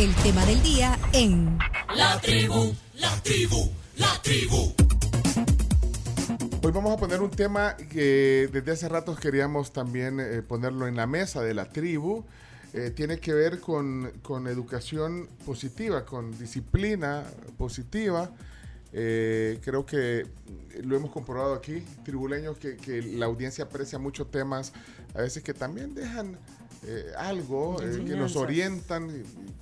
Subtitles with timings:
[0.00, 1.58] el tema del día en
[1.94, 4.72] La tribu, la tribu, la tribu.
[6.62, 10.96] Hoy vamos a poner un tema que desde hace rato queríamos también eh, ponerlo en
[10.96, 12.24] la mesa de la tribu.
[12.72, 17.24] Eh, tiene que ver con, con educación positiva, con disciplina
[17.58, 18.30] positiva.
[18.94, 20.26] Eh, creo que
[20.82, 24.72] lo hemos comprobado aquí, tribuleños, que, que la audiencia aprecia mucho temas
[25.14, 26.38] a veces que también dejan
[26.84, 29.10] eh, algo, eh, que nos orientan.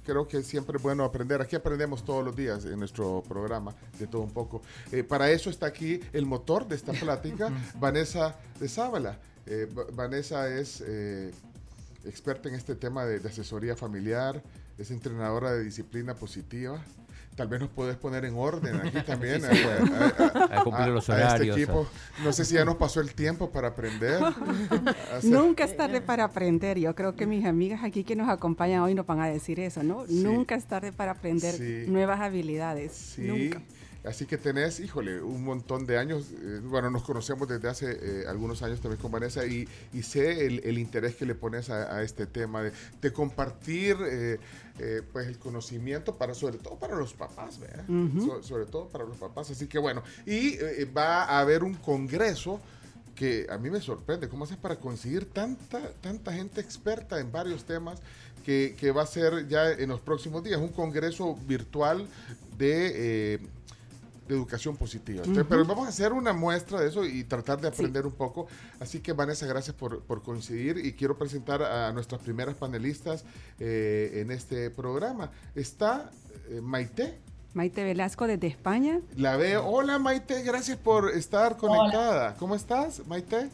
[0.05, 1.41] Creo que siempre es bueno aprender.
[1.43, 4.63] Aquí aprendemos todos los días en nuestro programa, de todo un poco.
[4.93, 7.51] Eh, para eso está aquí el motor de esta plática,
[7.81, 9.19] Vanessa de Zábala.
[9.47, 11.33] Eh, Va- Vanessa es eh,
[12.05, 14.43] experta en este tema de, de asesoría familiar,
[14.79, 16.81] es entrenadora de disciplina positiva.
[17.39, 19.41] Tal vez nos puedes poner en orden aquí también.
[19.41, 19.95] Sí, a- puede.
[19.95, 21.87] a- a- A cumplir los a este horarios, equipo.
[22.25, 24.21] No sé si ya nos pasó el tiempo para aprender.
[25.23, 26.79] Nunca es tarde para aprender.
[26.79, 29.83] Yo creo que mis amigas aquí que nos acompañan hoy nos van a decir eso,
[29.83, 30.07] ¿no?
[30.07, 30.23] Sí.
[30.23, 31.85] Nunca es tarde para aprender Sí.
[31.89, 32.93] nuevas habilidades.
[32.93, 33.63] Sí, Nunca.
[34.05, 36.31] así que tenés, híjole, un montón de años.
[36.33, 40.47] eh, bueno, nos conocemos desde hace eh, algunos años también con Vanessa y, y sé
[40.47, 44.39] el, el interés que le pones a, a este tema de, de compartir eh,
[44.79, 47.85] eh, pues el conocimiento para, sobre todo para los papás, ¿verdad?
[48.27, 49.51] So- sobre todo para los papás.
[49.51, 52.61] Así que bueno, y eh, va a haber un congreso
[53.15, 54.29] que a mí me sorprende.
[54.29, 57.99] ¿Cómo haces para conseguir tanta, tanta gente experta en varios temas
[58.45, 60.61] que, que va a ser ya en los próximos días?
[60.61, 62.07] Un congreso virtual
[62.57, 63.39] de, eh,
[64.29, 65.21] de educación positiva.
[65.21, 68.47] Entonces, Pero vamos a hacer una muestra de eso y tratar de aprender un poco.
[68.79, 73.25] Así que Vanessa, gracias por, por coincidir y quiero presentar a nuestras primeras panelistas
[73.59, 75.31] eh, en este programa.
[75.55, 76.11] Está
[76.51, 77.19] eh, Maite.
[77.55, 79.01] Maite Velasco desde España.
[79.17, 79.67] La veo.
[79.67, 82.35] Hola Maite, gracias por estar conectada.
[82.37, 83.49] ¿Cómo estás, Maite?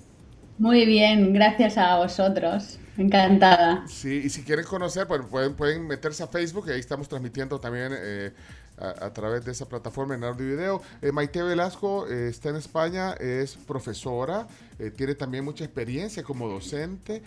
[0.59, 2.79] Muy bien, gracias a vosotros.
[2.97, 3.85] Encantada.
[3.89, 7.59] Sí, y si quieren conocer, pues pueden, pueden meterse a Facebook, y ahí estamos transmitiendo
[7.59, 8.33] también eh,
[8.79, 10.83] a, a través de esa plataforma en audio y video.
[11.03, 14.47] Eh, Maite Velasco eh, está en España, es profesora,
[14.79, 17.23] eh, tiene también mucha experiencia como docente.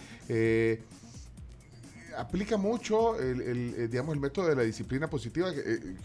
[2.18, 5.50] aplica mucho el, el, digamos, el método de la disciplina positiva,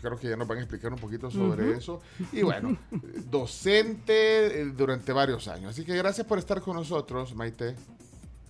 [0.01, 2.03] creo que ya nos van a explicar un poquito sobre eso.
[2.33, 2.77] Y bueno,
[3.31, 5.71] docente durante varios años.
[5.71, 7.77] Así que gracias por estar con nosotros, Maite.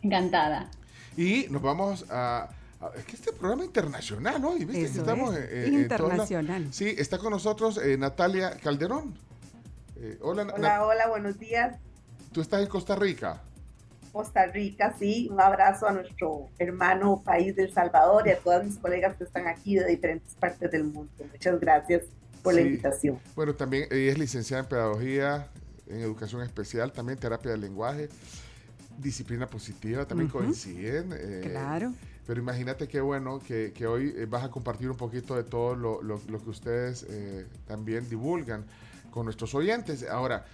[0.02, 0.70] Encantada.
[1.16, 2.48] Y nos vamos a...
[2.82, 4.56] a- es que este programa internacional, ¿no?
[4.56, 6.68] Y viste que estamos es, eh, eh, internacional.
[6.72, 9.14] Sí, está con nosotros eh, Natalia Calderón.
[9.96, 11.76] Eh, hola, Hola, hola, buenos días.
[12.32, 13.40] tú estás en Costa Rica.
[14.12, 15.28] Costa Rica, sí.
[15.32, 19.24] Un abrazo a nuestro hermano país de El Salvador y a todas mis colegas que
[19.24, 21.10] están aquí de diferentes partes del mundo.
[21.32, 22.02] Muchas gracias
[22.42, 23.18] por la invitación.
[23.34, 25.48] Bueno, también ella es licenciada en pedagogía,
[25.86, 28.08] en educación especial, también terapia del lenguaje,
[28.98, 31.10] disciplina positiva, también coinciden.
[31.14, 31.92] eh, Claro.
[32.26, 35.74] Pero imagínate qué bueno que, que hoy eh, vas a compartir un poquito de todo
[35.74, 38.64] lo, lo- lo que ustedes eh, también divulgan
[39.10, 40.08] con nuestros oyentes.
[40.08, 40.44] Ahora,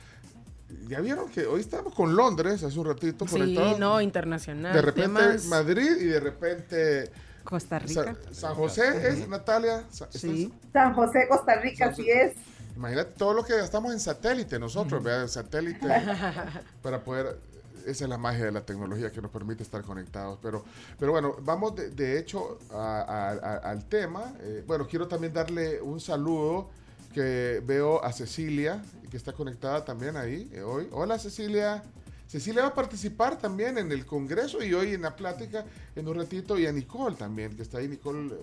[0.89, 4.73] ya vieron que hoy estamos con Londres hace un ratito Sí, no, internacional.
[4.75, 7.11] de repente temas- Madrid y de repente
[7.45, 8.17] Costa Sa- Rica.
[8.33, 9.85] San José es Natalia.
[9.91, 10.21] Sa- ¿estás?
[10.21, 10.53] Sí.
[10.73, 12.33] San José, Costa Rica, así es.
[12.77, 15.27] Imagínate todo lo que gastamos en satélite nosotros, ¿verdad?
[15.29, 15.87] Satélite
[16.83, 17.39] para poder
[17.87, 20.39] esa es la magia de la tecnología que nos permite estar conectados.
[20.43, 20.65] Pero,
[20.99, 24.33] pero bueno, vamos de, hecho a- al tema.
[24.41, 26.69] Eh, bueno, quiero también darle un saludo
[27.15, 30.89] que veo a Cecilia, que está conectada también ahí eh, hoy.
[30.93, 31.83] Hola Cecilia.
[32.27, 35.65] Cecilia va a participar también en el Congreso y hoy en la plática
[35.97, 36.59] en un ratito.
[36.59, 37.89] Y a Nicole también, que está ahí.
[37.89, 38.35] Nicole.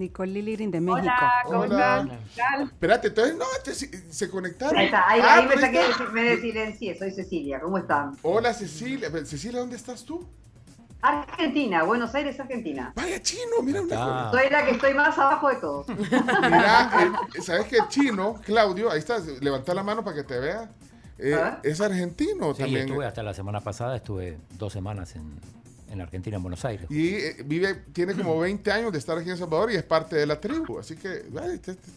[0.00, 1.00] Nicole Lilirin de México.
[1.02, 2.18] Hola, ¿cómo Hola.
[2.64, 3.44] Espérate, entonces no,
[4.10, 4.76] se conectaron.
[4.76, 6.04] Ahí está, ahí, Ah, ahí me pero saqué, está.
[6.10, 8.16] me silencié, soy Cecilia, ¿cómo están?
[8.22, 9.08] Hola Cecilia.
[9.24, 10.26] Cecilia, ¿dónde estás tú?
[11.02, 12.92] Argentina, Buenos Aires, Argentina.
[12.94, 14.30] Vaya chino, mira una Ah.
[14.32, 15.88] Soy la que estoy más abajo de todos.
[15.88, 16.90] Mira,
[17.34, 17.78] eh, ¿sabes qué?
[17.88, 20.70] Chino, Claudio, ahí estás, levanta la mano para que te vea.
[21.18, 22.86] Eh, es argentino Sí, también.
[22.86, 25.38] estuve hasta la semana pasada, estuve dos semanas en,
[25.90, 26.86] en Argentina, en Buenos Aires.
[26.90, 29.82] Y eh, vive, tiene como 20 años de estar aquí en El Salvador y es
[29.82, 30.78] parte de la tribu.
[30.78, 31.08] Así que.
[31.52, 31.90] este- este-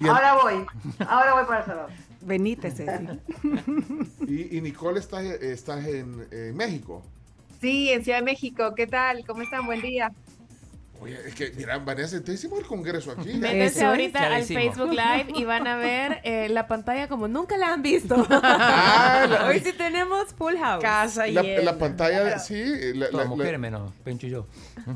[0.00, 0.66] Y, el- Ahora voy,
[1.06, 1.90] ahora voy para El Salvador.
[2.22, 3.04] Benítez, Ceci.
[4.28, 7.02] y- y Nicole está, estás en, en México.
[7.60, 8.74] Sí, en Ciudad de México.
[8.74, 9.24] ¿Qué tal?
[9.26, 9.66] ¿Cómo están?
[9.66, 10.12] Buen día.
[11.02, 13.34] Oye, es que, mira, Vanessa, te hicimos el congreso aquí.
[13.34, 14.44] Métanse ahorita al.
[14.44, 18.14] Facebook Live y van a ver eh, la pantalla como nunca la han visto.
[18.30, 20.82] Ah, la- Hoy sí tenemos Full House.
[20.82, 21.62] Casa La, llena.
[21.62, 22.62] la pantalla, sí.
[22.94, 24.46] La, la- la- mujeres menos Pencho y yo.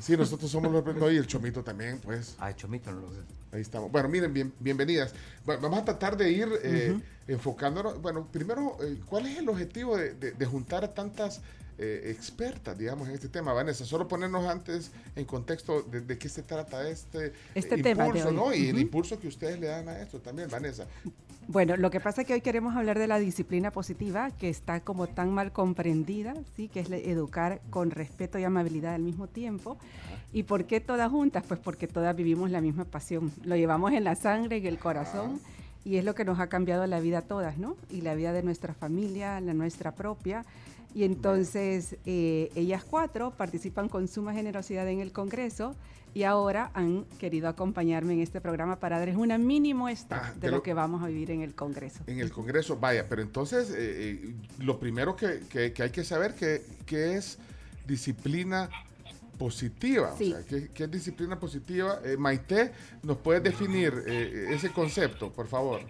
[0.01, 0.85] sí, nosotros somos los.
[0.97, 2.37] No, y el Chomito también, pues.
[2.39, 3.23] Ah, Chomito no lo veo.
[3.53, 3.91] Ahí estamos.
[3.91, 5.13] Bueno, miren, bien, bienvenidas.
[5.49, 8.01] Va- Vamos a tratar de ir eh, enfocándonos.
[8.01, 11.41] Bueno, primero, eh, ¿cuál es el objetivo de, de- de juntar a tantas
[11.79, 13.53] eh, expertas, digamos, en este tema.
[13.53, 18.07] Vanessa, solo ponernos antes en contexto de, de qué se trata este, Este eh, tema
[18.07, 18.33] impulso.
[18.33, 18.55] ¿no?
[18.55, 20.87] Y el impulso que ustedes le dan a esto también, Vanessa.
[21.49, 24.81] Bueno, lo que pasa es que hoy queremos hablar de la disciplina positiva, que está
[24.81, 26.67] como tan mal comprendida, ¿sí?
[26.69, 29.79] que es educar con respeto y amabilidad al mismo tiempo.
[30.33, 31.45] ¿Y por qué todas juntas?
[31.47, 33.33] Pues porque todas vivimos la misma pasión.
[33.45, 35.41] Lo llevamos en la sangre, en el corazón,
[35.85, 37.77] y es lo que nos ha cambiado la vida a todas, ¿no?
[37.91, 40.45] Y la vida de nuestra familia, la nuestra propia.
[40.95, 45.75] Y entonces eh, ellas cuatro participan con suma generosidad en el Congreso
[46.15, 50.51] y ahora han querido acompañarme en este programa para darles una mini muestra Ah, de
[50.51, 52.01] lo que vamos a vivir en el Congreso.
[52.07, 56.05] En el Congreso, vaya, pero entonces eh, eh, lo primero que, que- que hay que
[56.05, 57.39] saber que, que es
[57.87, 58.71] disciplina
[59.39, 60.15] positiva.
[60.17, 60.33] Sí.
[60.33, 62.01] O sea, ¿qué, qué es disciplina positiva?
[62.03, 62.73] Eh, Maite,
[63.03, 65.83] ¿nos puedes definir eh, ese concepto, por favor?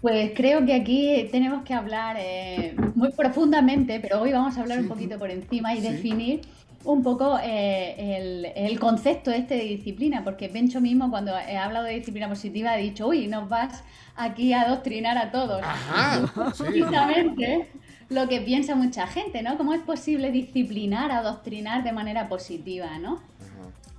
[0.00, 4.80] Pues creo que aquí tenemos que hablar eh, muy profundamente, pero hoy vamos a hablar
[4.80, 5.88] un poquito por encima y Sí.
[5.92, 6.40] definir
[6.84, 11.84] un poco eh, el, el concepto este de disciplina, porque Bencho mismo cuando he hablado
[11.84, 13.84] de disciplina positiva ha dicho, uy, nos vas
[14.16, 15.60] aquí a adoctrinar a todos.
[15.62, 16.64] Ajá, sí.
[16.64, 17.68] Precisamente
[18.08, 19.58] lo que piensa mucha gente, ¿no?
[19.58, 23.20] ¿Cómo es posible disciplinar, adoctrinar de manera positiva, ¿no?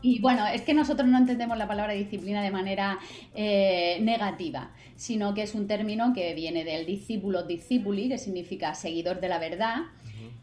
[0.01, 2.99] Y bueno, es que nosotros no entendemos la palabra disciplina de manera
[3.35, 9.19] eh, negativa, sino que es un término que viene del discípulo discipuli, que significa seguidor
[9.19, 9.83] de la verdad,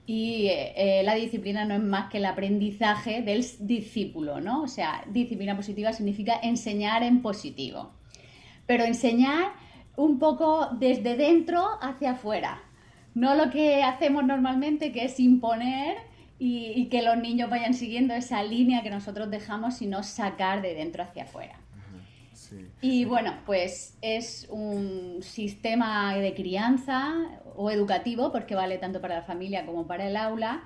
[0.06, 4.62] y eh, la disciplina no es más que el aprendizaje del discípulo, ¿no?
[4.62, 7.90] O sea, disciplina positiva significa enseñar en positivo,
[8.66, 9.52] pero enseñar
[9.96, 12.62] un poco desde dentro hacia afuera,
[13.14, 16.07] no lo que hacemos normalmente, que es imponer
[16.38, 20.74] y, y que los niños vayan siguiendo esa línea que nosotros dejamos, sino sacar de
[20.74, 21.58] dentro hacia afuera.
[22.32, 22.66] Sí.
[22.80, 27.14] Y bueno, pues es un sistema de crianza
[27.56, 30.62] o educativo, porque vale tanto para la familia como para el aula,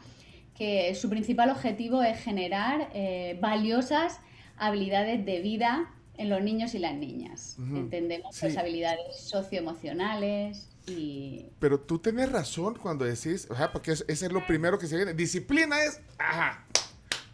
[0.54, 4.20] que su principal objetivo es generar eh, valiosas
[4.58, 7.56] habilidades de vida en los niños y las niñas.
[7.58, 8.42] Entendemos Sí.
[8.42, 14.26] pues habilidades socioemocionales y Pero tú tenés razón cuando decís, o sea, porque es- ese
[14.26, 15.14] es lo primero que se viene.
[15.14, 16.64] Disciplina es, ajá,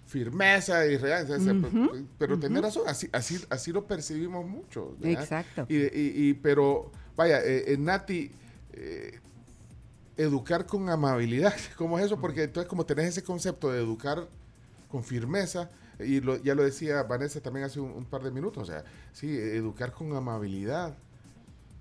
[0.06, 1.26] firmeza y real.
[2.18, 4.96] Pero tenés razón, así, así, así lo percibimos mucho.
[4.98, 5.22] ¿verdad?
[5.22, 5.66] Exacto.
[5.68, 8.30] Y, y- y- pero, vaya, eh, eh, Nati,
[8.72, 9.18] eh,
[10.16, 12.20] educar con amabilidad, ¿cómo es eso?
[12.20, 14.28] Porque entonces como tenés ese concepto de educar
[14.90, 18.62] con firmeza, y lo- ya lo decía Vanessa también hace un, un par de minutos,
[18.62, 20.96] o sea, sí, educar con amabilidad,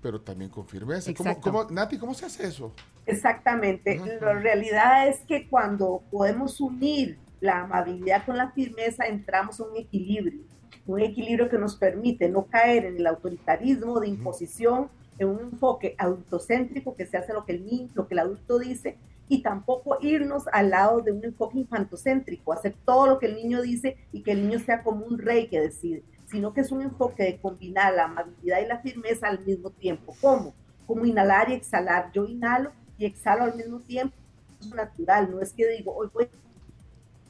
[0.00, 1.12] pero también con firmeza.
[1.14, 2.72] ¿Cómo, cómo- Nati, ¿cómo se hace eso?
[3.06, 3.96] Exactamente.
[3.98, 4.06] Ajá.
[4.20, 9.76] La realidad es que cuando podemos unir la amabilidad con la firmeza, entramos a un
[9.76, 10.40] equilibrio.
[10.86, 15.94] Un equilibrio que nos permite no caer en el autoritarismo de imposición, en un enfoque
[15.98, 18.96] adultocéntrico que se hace lo que el niño, lo que el adulto dice,
[19.28, 23.60] y tampoco irnos al lado de un enfoque infantocéntrico, hacer todo lo que el niño
[23.60, 26.82] dice y que el niño sea como un rey que decide, sino que es un
[26.82, 30.14] enfoque de combinar la amabilidad y la firmeza al mismo tiempo.
[30.20, 30.54] ¿Cómo?
[30.86, 32.10] Como inhalar y exhalar.
[32.12, 34.14] Yo inhalo y exhalo al mismo tiempo.
[34.60, 36.28] Es natural, no es que digo, hoy voy,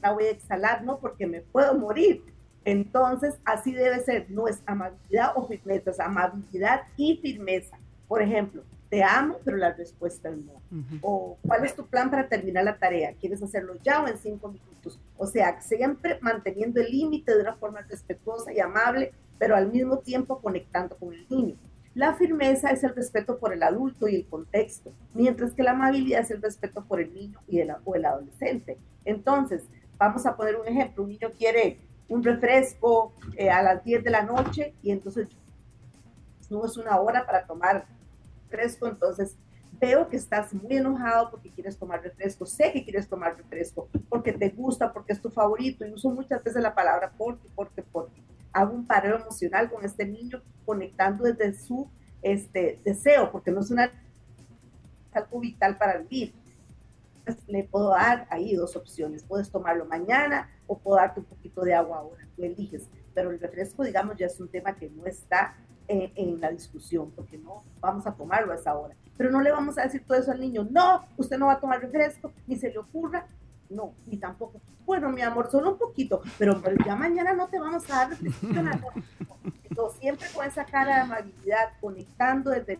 [0.01, 2.23] la voy a exhalar, no, porque me puedo morir.
[2.65, 7.77] Entonces, así debe ser, no es amabilidad o firmeza, es amabilidad y firmeza.
[8.07, 10.53] Por ejemplo, te amo, pero la respuesta es no.
[10.53, 10.97] Ujú.
[11.01, 14.49] O cuál es tu plan para terminar la tarea, quieres hacerlo ya o en cinco
[14.49, 14.99] minutos.
[15.17, 19.99] O sea, siempre manteniendo el límite de una forma respetuosa y amable, pero al mismo
[19.99, 21.55] tiempo conectando con el niño.
[21.95, 26.21] La firmeza es el respeto por el adulto y el contexto, mientras que la amabilidad
[26.21, 28.77] es el respeto por el niño y el, o el adolescente.
[29.05, 29.63] Entonces,
[29.97, 31.77] vamos a poner un ejemplo, un niño quiere
[32.07, 35.27] un refresco eh, a las 10 de la noche y entonces
[36.49, 37.85] no es una hora para tomar
[38.49, 39.37] refresco, entonces
[39.79, 44.33] veo que estás muy enojado porque quieres tomar refresco, sé que quieres tomar refresco porque
[44.33, 48.21] te gusta, porque es tu favorito y uso muchas veces la palabra porque, porque, porque.
[48.51, 51.87] Hago un pareo emocional con este niño conectando desde su
[52.23, 53.91] este, deseo, porque no es una
[55.11, 56.33] algo vital para vivir.
[57.19, 61.61] Entonces, le puedo dar ahí dos opciones, puedes tomarlo mañana o puedo darte un poquito
[61.61, 65.05] de agua ahora, tú eliges, pero el refresco, digamos, ya es un tema que no
[65.05, 65.55] está
[65.89, 68.95] en, en la discusión, porque no vamos a tomarlo a esa hora.
[69.17, 71.59] Pero no le vamos a decir todo eso al niño, no, usted no va a
[71.59, 73.27] tomar refresco, ni se le ocurra,
[73.69, 74.61] no, ni tampoco.
[74.85, 78.09] Bueno, mi amor, solo un poquito, pero, pero ya mañana no te vamos a dar
[78.11, 78.91] refresco.
[79.69, 82.79] Entonces, siempre con esa cara de amabilidad, conectando desde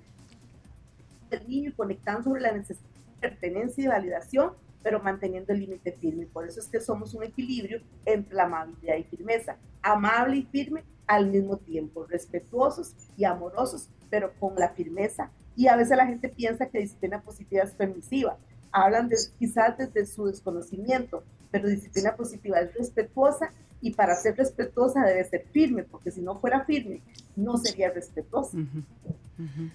[1.29, 2.89] el niño y conectando sobre la necesidad
[3.21, 6.25] de pertenencia y validación, pero manteniendo el límite firme.
[6.25, 9.57] Por eso es que somos un equilibrio entre la amabilidad y firmeza.
[9.81, 15.31] Amable y firme al mismo tiempo, respetuosos y amorosos, pero con la firmeza.
[15.55, 18.37] Y a veces la gente piensa que disciplina positiva es permisiva.
[18.71, 23.51] hablan de, quizás desde su desconocimiento, pero disciplina positiva es respetuosa
[23.81, 27.01] y para ser respetuosa debe ser firme, porque si no fuera firme,
[27.35, 28.57] no sería respetuosa.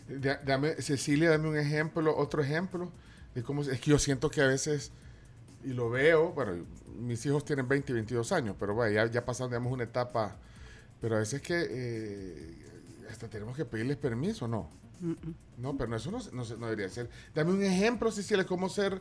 [0.08, 2.92] Da- Dame, Cecilia, dame un ejemplo, otro ejemplo
[3.34, 4.92] de cómo es que yo siento que a veces
[5.64, 6.66] y lo veo, bueno,
[7.00, 10.36] mis hijos tienen 20 y 22 años, pero bueno, ya, ya pasaron, digamos, una etapa,
[11.00, 12.56] pero a veces que eh,
[13.10, 14.68] hasta tenemos que pedirles permiso, ¿no?
[15.58, 17.10] No, pero eso no, no, se- no debería ser.
[17.34, 19.00] Dame un ejemplo, Cecilia, cómo ser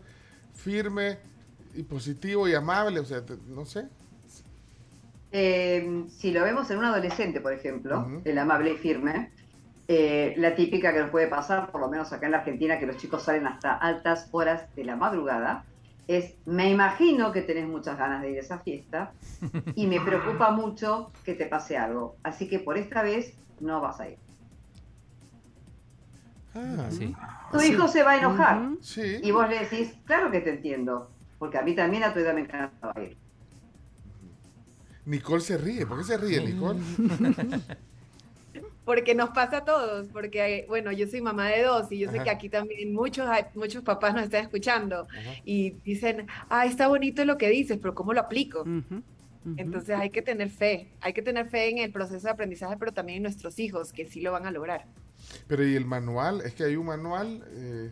[0.54, 1.18] firme
[1.76, 3.88] y positivo y amable, o sea, te- no sé.
[5.32, 9.32] Eh, si lo vemos en un adolescente, por ejemplo, el amable y firme,
[9.88, 12.86] eh, la típica que nos puede pasar, por lo menos acá en la Argentina, que
[12.86, 15.66] los chicos salen hasta altas horas de la madrugada,
[16.08, 19.14] es, me imagino que tenés muchas ganas de ir a esa fiesta
[19.76, 22.18] y me preocupa mucho que te pase algo.
[22.24, 24.18] Así que por esta vez no vas a ir.
[26.56, 27.16] Ah, Sí.
[27.52, 29.20] Tu hijo se va a enojar sí.
[29.24, 32.34] y vos le decís, claro que te entiendo, porque a mí también a tu edad
[32.34, 33.16] me encantaba ir.
[35.06, 35.86] Nicole se ríe.
[35.86, 36.80] ¿Por qué se ríe, Nicole?
[38.86, 42.22] Porque nos pasa a todos, porque, bueno, yo soy mamá de dos y yo sé
[42.22, 45.32] que aquí también muchos, hay- muchos papás nos están escuchando Ajá.
[45.46, 48.66] y dicen, ah, está bonito lo que dices, pero ¿cómo lo aplico?
[49.58, 52.92] Entonces hay que tener fe, hay que tener fe en el proceso de aprendizaje, pero
[52.94, 54.86] también en nuestros hijos, que sí lo van a lograr.
[55.48, 57.92] Pero y el manual, es que hay un manual, eh,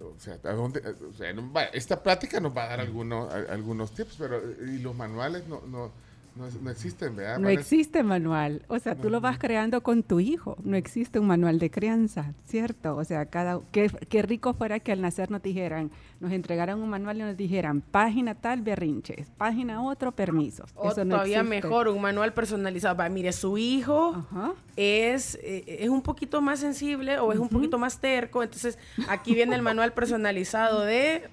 [0.00, 0.80] o sea, ¿a dónde?
[1.08, 4.40] O sea, no va- esta plática nos va a dar algunos, a- algunos tips, pero
[4.66, 5.92] y los manuales no, no,
[6.38, 7.38] no, no existen, ¿verdad?
[7.38, 11.26] No existe manual, o sea, tú lo vas creando con tu hijo, no existe un
[11.26, 12.96] manual de crianza, ¿cierto?
[12.96, 15.90] O sea, cada qué, qué rico fuera que al nacer nos dijeran,
[16.20, 20.70] nos entregaran un manual y nos dijeran, página tal, berrinches, página otro, permisos.
[20.76, 21.62] O Eso no todavía existe.
[21.62, 22.96] mejor, un manual personalizado.
[22.96, 24.52] Va, mire, su hijo Ajá.
[24.76, 28.42] es, eh, es un poquito más sensible o es un poquito más terco.
[28.42, 28.78] Entonces,
[29.08, 31.28] aquí viene el manual personalizado de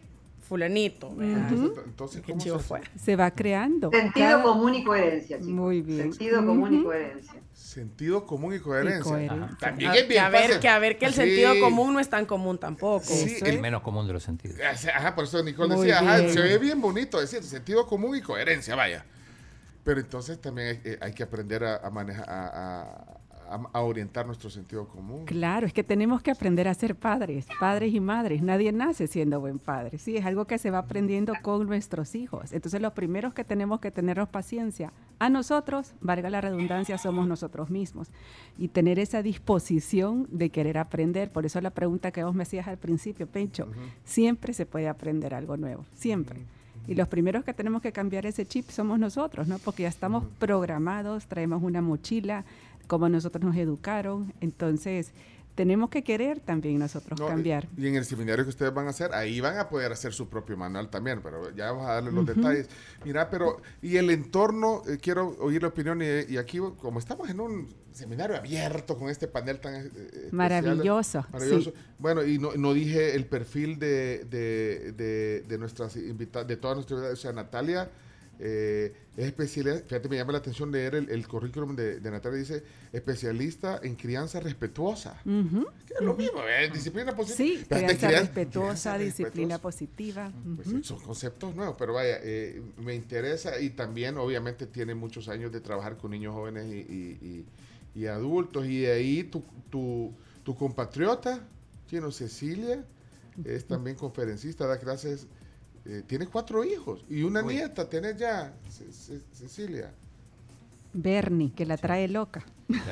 [0.47, 1.15] fulanito.
[1.15, 1.49] ¿verdad?
[1.49, 2.81] Entonces, entonces, Qué ¿cómo chido se- fue.
[2.97, 3.89] Se va creando.
[3.91, 5.51] Sentido Cada- común y coherencia, chicos.
[5.51, 6.13] Muy bien.
[6.13, 7.33] Sentido común y coherencia.
[7.53, 8.99] Sentido común y coherencia.
[8.99, 9.43] Y coherencia.
[9.45, 9.57] Ajá.
[9.59, 11.17] También A- es que, bien a ver, que a ver que el Sí.
[11.21, 13.03] sentido común no es tan común tampoco.
[13.05, 14.57] Sí, El menos común de los sentidos.
[14.93, 18.21] Ajá, por eso Nicole Muy decía, ajá, se ve bien bonito decir sentido común y
[18.21, 19.05] coherencia, vaya.
[19.83, 23.19] Pero entonces también hay, eh, hay que aprender a, a manejar, a,
[23.73, 25.25] a- orientar nuestro sentido común.
[25.25, 28.41] Claro, es que tenemos que aprender a ser padres, padres y madres.
[28.41, 29.97] Nadie nace siendo buen padre.
[29.97, 32.53] Sí, es algo que se va aprendiendo con nuestros hijos.
[32.53, 37.69] Entonces, los primeros que tenemos que tenernos paciencia a nosotros, valga la redundancia, somos nosotros
[37.69, 38.09] mismos.
[38.57, 41.29] Y tener esa disposición de querer aprender.
[41.31, 43.67] Por eso la pregunta que vos me hacías al principio, Pencho,
[44.03, 46.39] siempre se puede aprender algo nuevo, siempre.
[46.87, 49.57] Y los primeros que tenemos que cambiar ese chip somos nosotros, ¿no?
[49.57, 52.45] Porque ya estamos programados, traemos una mochila,
[52.87, 54.33] como nosotros nos educaron.
[54.41, 55.11] Entonces,
[55.55, 57.69] tenemos que querer también nosotros No, cambiar.
[57.77, 60.27] Y en el seminario que ustedes van a hacer, ahí van a poder hacer su
[60.27, 62.69] propio manual también, pero ya vamos a darle los detalles.
[63.05, 67.29] Mira, pero, y el entorno, eh, quiero oír la opinión, y, y aquí, como estamos
[67.29, 71.71] en un seminario abierto con este panel tan eh, especial, Maravilloso, maravilloso.
[71.71, 71.77] sí.
[71.99, 76.75] Bueno, y no, no dije el perfil de, de, de, de nuestras invitadas, de todas
[76.75, 77.89] nuestras invitadas, o sea, Natalia.
[78.39, 82.39] Eh, es especialista, fíjate, me llama la atención leer el, el currículum de, de Natalia,
[82.39, 85.19] dice especialista en crianza respetuosa.
[85.23, 86.69] Que es lo mismo, ¿eh?
[86.73, 87.37] disciplina positiva.
[87.59, 89.61] Sí, crianza crianza- respetuosa, crianza disciplina respetuosa.
[89.61, 90.31] positiva.
[90.55, 90.77] Pues Ujú.
[90.77, 95.51] sí, son conceptos nuevos, pero vaya, eh, me interesa y también obviamente tiene muchos años
[95.51, 98.65] de trabajar con niños jóvenes y, y- y- y adultos.
[98.65, 100.13] Y de ahí tu, tu,
[100.43, 101.47] tu compatriota,
[101.87, 102.83] Chino Cecilia,
[103.45, 105.27] es también conferencista, da clases,
[105.85, 109.91] eh, tiene cuatro hijos y una nieta, tienes ya, Ce- Ce- Cecilia.
[110.93, 112.43] Bernie, que la trae loca.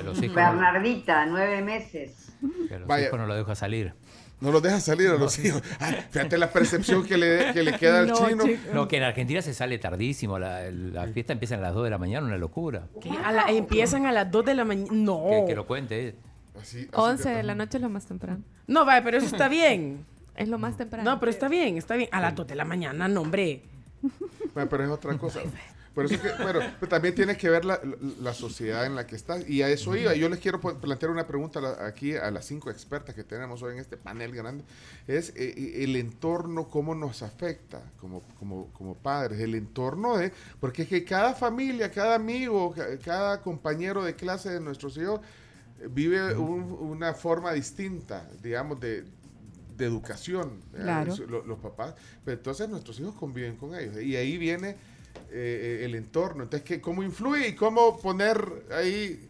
[0.03, 2.31] Los hijos, Bernardita, nueve meses.
[2.67, 3.07] que a los Vaya.
[3.07, 3.93] hijos no lo deja salir.
[4.41, 5.63] No los deja salir a los hijos.
[5.79, 8.43] Ay, fíjate la percepción que le, que le queda al No, chino.
[8.43, 8.59] chico.
[8.73, 10.37] No, que en Argentina se sale tardísimo.
[10.37, 12.87] La, la fiesta empieza a las 2 de la mañana, una locura.
[13.01, 14.89] Que a la- empiezan a las 2 de la mañana.
[14.91, 15.23] No.
[15.29, 16.09] Que, que lo cuente.
[16.09, 16.15] eh.
[16.61, 18.43] Así- así 11 que- de la noche es lo más temprano.
[18.67, 20.05] No, vaya, pero eso está bien.
[20.35, 21.09] Es lo más temprano.
[21.11, 22.09] No, pero está bien, está bien.
[22.11, 23.61] A las 2 de la mañana, no, hombre.
[24.53, 25.41] Bueno, pero es otra cosa.
[25.93, 29.05] Por eso que, bueno, pero también tienes que ver la, la- la sociedad en la
[29.05, 29.47] que estás.
[29.47, 30.15] Y a eso iba.
[30.15, 33.79] Yo les quiero plantear una pregunta aquí a las cinco expertas que tenemos hoy en
[33.79, 34.63] este panel grande.
[35.07, 39.39] Es eh, el entorno, cómo nos afecta como, como, como padres.
[39.39, 40.31] El entorno de...
[40.59, 45.21] Porque es que cada familia, cada amigo, ca- cada compañero de clase de nuestros hijos
[45.79, 49.03] eh, vive un- una forma distinta, digamos, de,
[49.83, 50.61] de educación.
[50.73, 51.13] Claro.
[51.13, 51.93] Eso, lo- los papás.
[52.25, 54.01] Pero entonces nuestros hijos conviven con ellos.
[54.01, 54.75] Y ahí viene
[55.31, 56.43] eh, el entorno.
[56.43, 59.29] Entonces, ¿qué, ¿cómo influye y cómo poner ahí,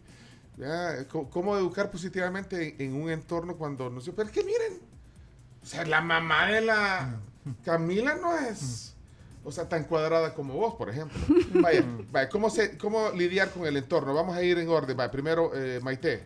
[0.56, 4.44] ya, cómo, cómo educar positivamente en, en un entorno cuando no sé, pero es que
[4.44, 4.78] miren,
[5.62, 7.20] o sea, la mamá de la,
[7.64, 8.94] Camila no es,
[9.44, 11.18] o sea, tan cuadrada como vos, por ejemplo.
[11.60, 14.14] Vaya, vaya ¿cómo, se, ¿cómo lidiar con el entorno?
[14.14, 14.96] Vamos a ir en orden.
[14.96, 16.22] Vaya, primero, eh, Maite.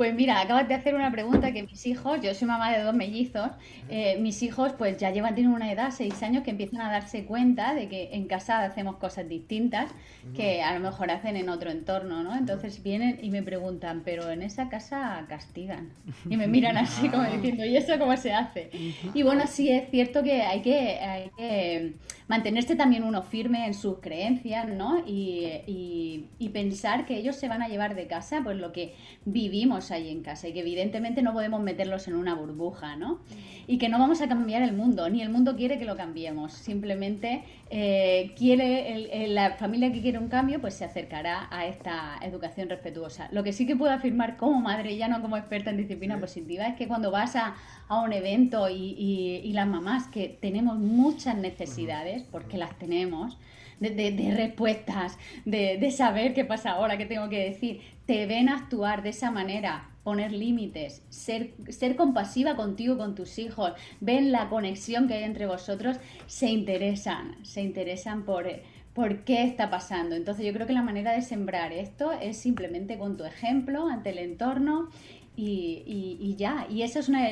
[0.00, 2.94] Pues mira, acabas de hacer una pregunta que mis hijos, yo soy mamá de dos
[2.94, 3.50] mellizos,
[3.90, 7.26] eh, mis hijos pues ya llevan, tienen una edad, seis años, que empiezan a darse
[7.26, 9.90] cuenta de que en casa hacemos cosas distintas
[10.34, 12.34] que a lo mejor hacen en otro entorno, ¿no?
[12.34, 15.90] Entonces vienen y me preguntan, pero en esa casa castigan.
[16.30, 18.70] Y me miran así como diciendo, ¿y eso cómo se hace?
[19.12, 23.74] Y bueno, sí es cierto que hay que, hay que mantenerse también uno firme en
[23.74, 25.02] sus creencias, ¿no?
[25.06, 28.94] Y, y, y pensar que ellos se van a llevar de casa pues lo que
[29.26, 33.20] vivimos ahí en casa y que evidentemente no podemos meterlos en una burbuja, ¿no?
[33.66, 36.52] Y que no vamos a cambiar el mundo, ni el mundo quiere que lo cambiemos,
[36.52, 42.68] simplemente eh, quiere la familia que quiere un cambio, pues se acercará a esta educación
[42.68, 43.28] respetuosa.
[43.30, 46.66] Lo que sí que puedo afirmar como madre, ya no como experta en disciplina positiva,
[46.66, 47.54] es que cuando vas a,
[47.88, 53.38] a un evento y, y, y las mamás que tenemos muchas necesidades, porque las tenemos,
[53.80, 58.26] de, de, de respuestas, de, de, saber qué pasa ahora, qué tengo que decir, te
[58.26, 64.32] ven actuar de esa manera, poner límites, ser, ser compasiva contigo, con tus hijos, ven
[64.32, 68.46] la conexión que hay entre vosotros, se interesan, se interesan por,
[68.94, 70.14] por qué está pasando.
[70.14, 74.10] Entonces yo creo que la manera de sembrar esto es simplemente con tu ejemplo ante
[74.10, 74.90] el entorno
[75.36, 76.66] y, y, y, ya.
[76.68, 77.28] Y eso es una,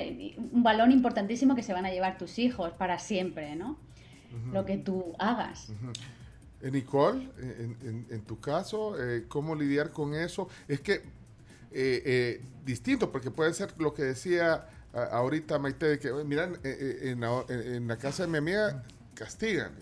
[0.52, 3.71] un balón importantísimo que se van a llevar tus hijos para siempre, ¿no?
[3.71, 4.52] Uh -huh.
[4.52, 5.71] Lo que tú hagas.
[5.71, 6.17] Uh -huh.
[6.61, 10.49] Eh, Nicole, en, en, en, tu caso, eh, ¿cómo lidiar con eso?
[10.67, 11.03] Es que
[11.71, 17.87] eh, distinto, porque puede ser lo que decía ahorita Maite, de que, miran, en, en,
[17.87, 18.83] la casa de mi amiga
[19.19, 19.73] castigan.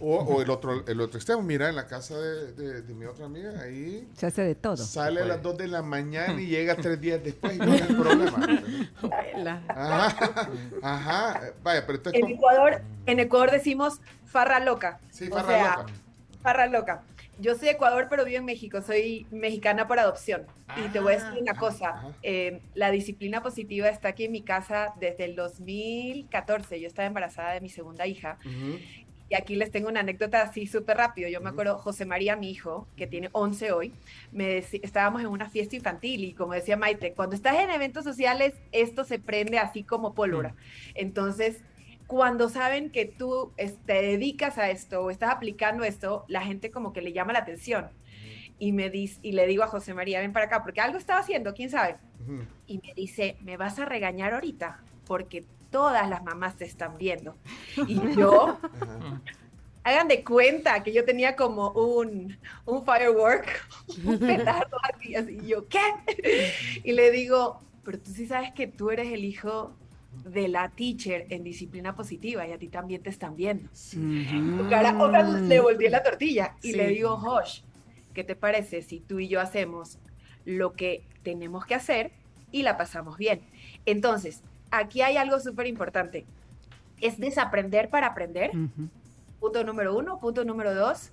[0.00, 3.04] O, o, el otro el otro extremo, mira, en la casa de, de, de, mi
[3.04, 4.08] otra amiga, ahí...
[4.16, 4.76] Se hace de todo.
[4.76, 7.80] Sale a las 2 de la mañana y llega tres días después y no hay
[7.82, 8.46] problema.
[9.68, 10.46] Ajá,
[10.82, 11.40] ajá.
[11.62, 14.98] Vaya, pero en, Ecuador, en Ecuador decimos farra loca.
[15.10, 15.92] Sí, farra o sea, loca.
[16.42, 17.02] Farra loca.
[17.38, 18.82] Yo soy de Ecuador, pero vivo en México.
[18.82, 20.46] Soy mexicana por adopción.
[20.68, 22.14] Ah, y te voy a decir una cosa.
[22.22, 26.80] Eh, la disciplina positiva está aquí en mi casa desde el 2014.
[26.80, 28.38] Yo estaba embarazada de mi segunda hija.
[28.44, 28.80] Uh -huh.
[29.32, 31.26] Y aquí les tengo una anécdota así súper rápido.
[31.30, 33.94] Yo me acuerdo, José María, mi hijo, que tiene 11 hoy,
[34.30, 38.04] me decía, estábamos en una fiesta infantil y como decía Maite, cuando estás en eventos
[38.04, 40.54] sociales, esto se prende así como pólvora.
[40.94, 41.62] Entonces,
[42.12, 46.92] cuando saben que tú te dedicas a esto o estás aplicando esto, la gente como
[46.92, 47.88] que le llama la atención.
[48.58, 51.20] Y, me dice, y le digo a José María, ven para acá, porque algo estaba
[51.20, 51.96] haciendo, quién sabe.
[52.20, 52.46] Uh -huh.
[52.66, 57.34] Y me dice, me vas a regañar ahorita, porque todas las mamás te están viendo.
[57.88, 58.58] Y yo,
[59.82, 63.48] hagan de cuenta que yo tenía como un, un firework,
[64.04, 65.80] un petardo así, así, y yo, ¿qué?
[66.84, 69.74] Y le digo, pero tú sí sabes que tú eres el hijo
[70.24, 73.68] de la teacher en disciplina positiva y a ti también te están viendo.
[73.72, 74.26] Sí.
[74.70, 76.76] Cara, otra, le volví la tortilla y sí.
[76.76, 77.62] le digo, Josh,
[78.14, 79.98] ¿qué te parece si tú y yo hacemos
[80.44, 82.12] lo que tenemos que hacer
[82.50, 83.40] y la pasamos bien?
[83.86, 86.24] Entonces, aquí hay algo súper importante.
[87.00, 88.50] Es desaprender para aprender.
[88.54, 88.88] Uh -huh.
[89.40, 90.18] Punto número uno.
[90.20, 91.10] Punto número dos.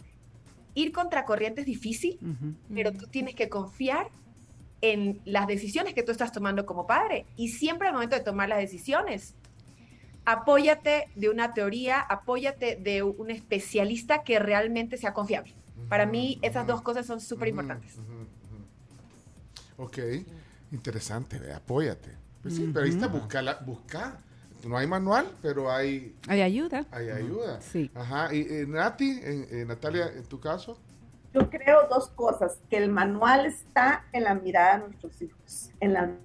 [0.75, 2.53] Ir contracorriente es difícil, uh -huh.
[2.73, 4.07] pero tú tienes que confiar
[4.81, 7.25] en las decisiones que tú estás tomando como padre.
[7.35, 9.35] Y siempre al momento de tomar las decisiones,
[10.25, 15.53] apóyate de una teoría, apóyate de un especialista que realmente sea confiable.
[15.53, 15.89] Uh -huh.
[15.89, 17.95] Para mí, esas dos cosas son súper importantes.
[19.77, 19.97] Ok,
[20.71, 22.11] interesante, apóyate.
[22.41, 22.73] Pues sí, uh -huh.
[22.73, 24.19] pero ahí está, buscar, buscar.
[24.67, 26.15] No hay manual, pero hay...
[26.27, 26.85] Hay ayuda.
[26.91, 27.61] Hay ayuda.
[27.61, 27.89] Sí.
[27.95, 28.33] Ajá.
[28.33, 30.77] ¿Y eh, Nati, en, Natalia, en tu caso?
[31.33, 35.93] Yo creo dos cosas, que el manual está en la mirada de nuestros hijos, en
[35.93, 36.15] la...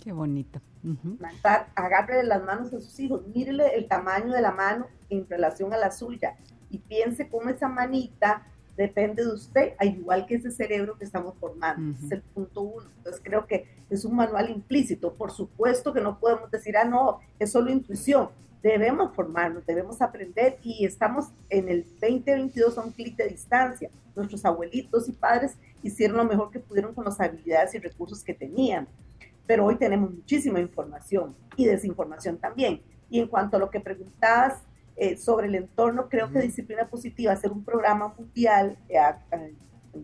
[0.00, 0.60] Qué bonito.
[0.84, 1.66] Uh -huh.
[1.74, 5.76] Agarre las manos a sus hijos, mírele el tamaño de la mano en relación a
[5.76, 6.36] la suya
[6.70, 8.46] y piense cómo esa manita
[8.76, 11.82] depende de usted, al igual que ese cerebro que estamos formando.
[11.82, 12.06] Uh -huh.
[12.06, 12.86] Es el punto uno.
[12.98, 15.14] Entonces creo que es un manual implícito.
[15.14, 18.28] Por supuesto que no podemos decir, ah, no, es solo intuición.
[18.62, 23.88] Debemos formarnos, debemos aprender y estamos en el 2022 a un clic de distancia.
[24.16, 28.34] Nuestros abuelitos y padres hicieron lo mejor que pudieron con las habilidades y recursos que
[28.34, 28.88] tenían.
[29.46, 32.82] Pero hoy tenemos muchísima información y desinformación también.
[33.08, 34.62] Y en cuanto a lo que preguntabas,
[35.00, 38.98] eh, sobre el entorno, creo que Disciplina Positiva, hacer un programa mundial eh,
[39.30, 39.54] eh,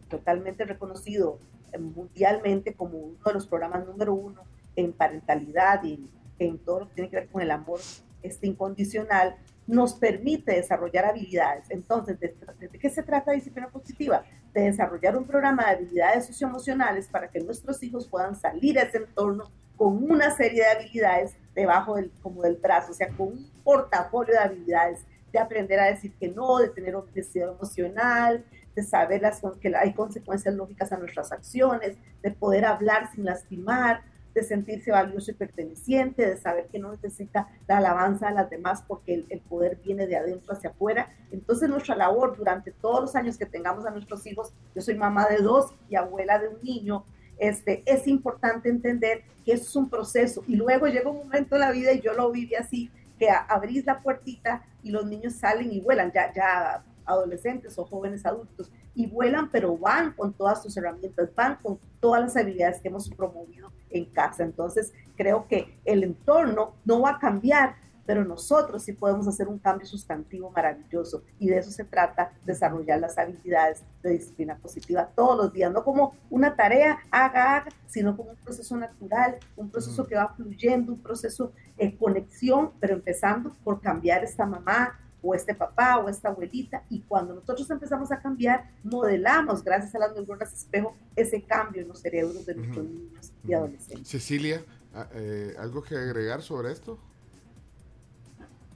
[0.09, 1.41] totalmente reconocido
[1.77, 4.43] mundialmente como uno de los programas número uno
[4.77, 7.81] en parentalidad y en todo lo que tiene que ver con el amor
[8.25, 11.71] este incondicional, nos permite desarrollar habilidades.
[11.71, 14.25] Entonces, ¿de, ¿de, qué se trata disciplina positiva?
[14.53, 18.99] De desarrollar un programa de habilidades socioemocionales para que nuestros hijos puedan salir a ese
[18.99, 23.51] entorno con una serie de habilidades debajo del, como del brazo, o sea, con un
[23.63, 25.01] portafolio de habilidades,
[25.33, 29.93] de aprender a decir que no, de tener honestidad emocional, de saber las, que hay
[29.93, 34.03] consecuencias lógicas a nuestras acciones, de poder hablar sin lastimar,
[34.35, 38.85] de sentirse valioso y perteneciente, de saber que no necesita la alabanza de las demás
[38.87, 41.09] porque el, el, poder viene de adentro hacia afuera.
[41.31, 45.27] Entonces nuestra labor durante todos los años que tengamos a nuestros hijos, yo soy mamá
[45.29, 47.05] de dos y abuela de un niño,
[47.39, 51.61] este, es importante entender que eso es un proceso y luego llega un momento en
[51.61, 55.73] la vida y yo lo viví así, que abrís la puertita y los niños salen
[55.73, 60.77] y vuelan, ya, ya adolescentes o jóvenes adultos, y vuelan, pero van con todas sus
[60.77, 64.43] herramientas, van con todas las habilidades que hemos promovido en casa.
[64.43, 67.77] Entonces, creo que el entorno no va a cambiar,
[68.07, 71.23] pero nosotros sí podemos hacer un cambio sustantivo maravilloso.
[71.39, 75.85] Y de eso se trata, desarrollar las habilidades de disciplina positiva todos los días, no
[75.85, 80.93] como una tarea, haga, haga, sino como un proceso natural, un proceso que va fluyendo,
[80.93, 86.29] un proceso de conexión, pero empezando por cambiar esta mamá, o este papá o esta
[86.29, 86.85] abuelita.
[86.91, 91.89] Y cuando nosotros empezamos a cambiar, modelamos, gracias a las neuronas espejo, ese cambio en
[91.89, 94.09] los cerebros de nuestros niños y adolescentes.
[94.09, 94.63] Cecilia,
[94.95, 96.99] ah, eh, ¿algo que agregar sobre esto?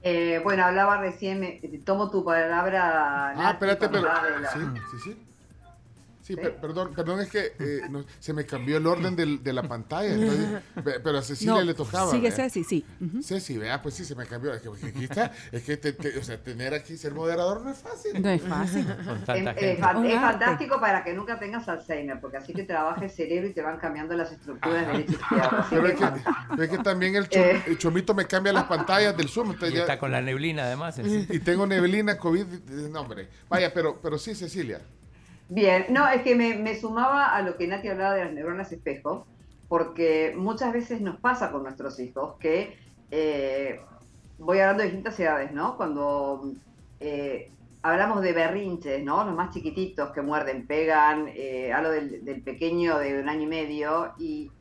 [0.01, 3.33] Eh, bueno, hablaba recién, me, tomo tu palabra.
[3.35, 4.07] Ah, espérate, pero.
[4.53, 4.59] Sí,
[4.91, 5.28] sí, sí.
[6.29, 9.63] Sí, perdón, perdón, es que eh, no, se me cambió el orden del, de la
[9.63, 10.13] pantalla.
[10.13, 10.61] Entonces,
[11.03, 12.11] pero a Cecilia No, le tocaba.
[12.11, 12.43] Sigue ¿verdad?
[12.45, 12.85] Ceci, sí.
[13.01, 13.23] Ujú.
[13.23, 14.53] Ceci, vea, pues sí, se me cambió.
[14.53, 17.61] Es que, porque aquí está, es que te- te- o sea, tener aquí, ser moderador
[17.61, 18.21] no es fácil.
[18.21, 18.85] No es fácil.
[19.29, 20.11] Es, es es arte.
[20.19, 23.77] fantástico para que nunca tengas Alzheimer, porque así que trabaja el cerebro y te van
[23.79, 25.47] cambiando las estructuras de derecha y izquierda.
[25.59, 27.63] Así Pero que es que, es también el, cho- Eh.
[27.65, 29.47] el chomito me cambia las pantallas del Zoom.
[29.51, 30.95] entonces Y ya- está con la neblina además.
[30.95, 31.25] sí.
[31.29, 32.45] y tengo neblina, COVID.
[32.91, 33.27] No, hombre.
[33.49, 34.79] Vaya, pero, pero sí, Cecilia.
[35.49, 38.71] Bien, no, es que me, me sumaba a lo que Nati hablaba de las neuronas
[38.71, 39.25] espejo,
[39.67, 42.77] porque muchas veces nos pasa con nuestros hijos que,
[43.09, 43.81] eh,
[44.37, 45.75] voy hablando de distintas edades, ¿no?
[45.75, 46.53] Cuando
[46.99, 49.23] eh, hablamos de berrinches, ¿no?
[49.25, 53.47] Los más chiquititos que muerden, pegan, eh, hablo del, del pequeño de un año y
[53.47, 54.51] medio, y,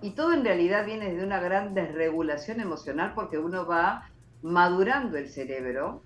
[0.00, 4.10] y todo en realidad viene de una gran desregulación emocional porque uno va
[4.42, 6.02] madurando el cerebro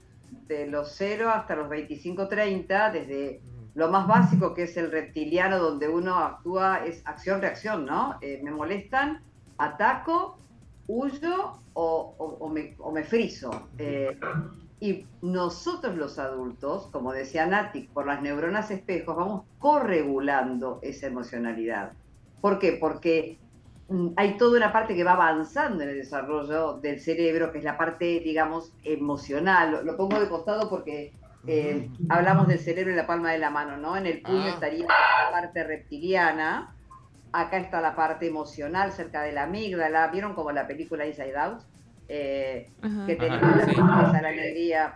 [0.48, 3.40] de los 0 hasta los 25, 30, desde
[3.74, 8.18] lo más básico que es el reptiliano, donde uno actúa, es acción-reacción, ¿no?
[8.20, 9.22] Eh, me molestan,
[9.56, 10.38] ataco,
[10.86, 13.68] huyo o, me, o friso.
[13.78, 14.18] Eh,
[14.80, 21.92] y nosotros los adultos, como decía Nati, por las neuronas espejos, vamos corregulando esa emocionalidad.
[22.40, 22.72] ¿Por qué?
[22.72, 23.38] Porque
[23.88, 27.64] mm, hay toda una parte que va avanzando en el desarrollo del cerebro, que es
[27.64, 29.80] la parte, digamos, emocional.
[29.84, 31.12] Lo pongo de costado porque
[31.46, 33.96] eh, hablamos del cerebro en la palma de la mano, ¿no?
[33.96, 34.50] En el puño Ah.
[34.50, 36.74] estaría la parte reptiliana,
[37.32, 40.08] acá está la parte emocional cerca de la amígdala.
[40.08, 41.60] ¿Vieron como la película Inside Out?
[42.08, 42.70] Eh,
[43.06, 43.74] que tenemos la sí.
[43.74, 44.94] tristeza, la alegría.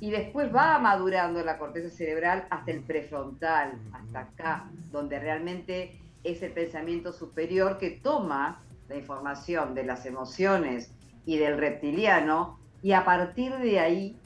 [0.00, 6.42] Y después va madurando la corteza cerebral hasta el prefrontal, hasta acá, donde realmente es
[6.42, 10.92] el pensamiento superior que toma la información de las emociones
[11.26, 14.16] y del reptiliano y a partir de ahí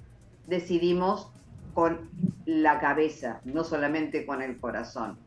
[0.46, 1.30] decidimos
[1.76, 2.08] con
[2.46, 5.18] la cabeza, no solamente con el corazón.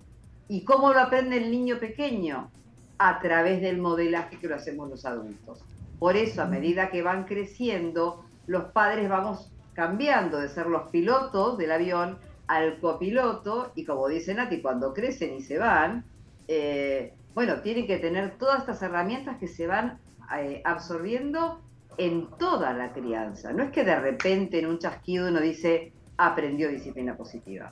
[0.47, 2.49] ¿Y cómo lo aprende el niño pequeño?
[2.97, 5.63] A través del modelaje que lo hacemos los adultos.
[5.99, 11.59] Por eso, a medida que van creciendo, los padres vamos cambiando de ser los pilotos
[11.59, 16.03] del avión al copiloto y como dice Nati, cuando crecen y se van,
[16.47, 19.99] eh, bueno, tienen que tener todas estas herramientas que se van
[20.35, 21.61] eh, absorbiendo
[21.99, 23.53] en toda la crianza.
[23.53, 27.71] No es que de repente en un chasquido uno dice, aprendió disciplina positiva.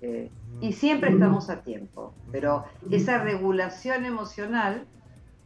[0.00, 0.30] Eh,
[0.62, 4.86] y siempre estamos a tiempo, pero esa regulación emocional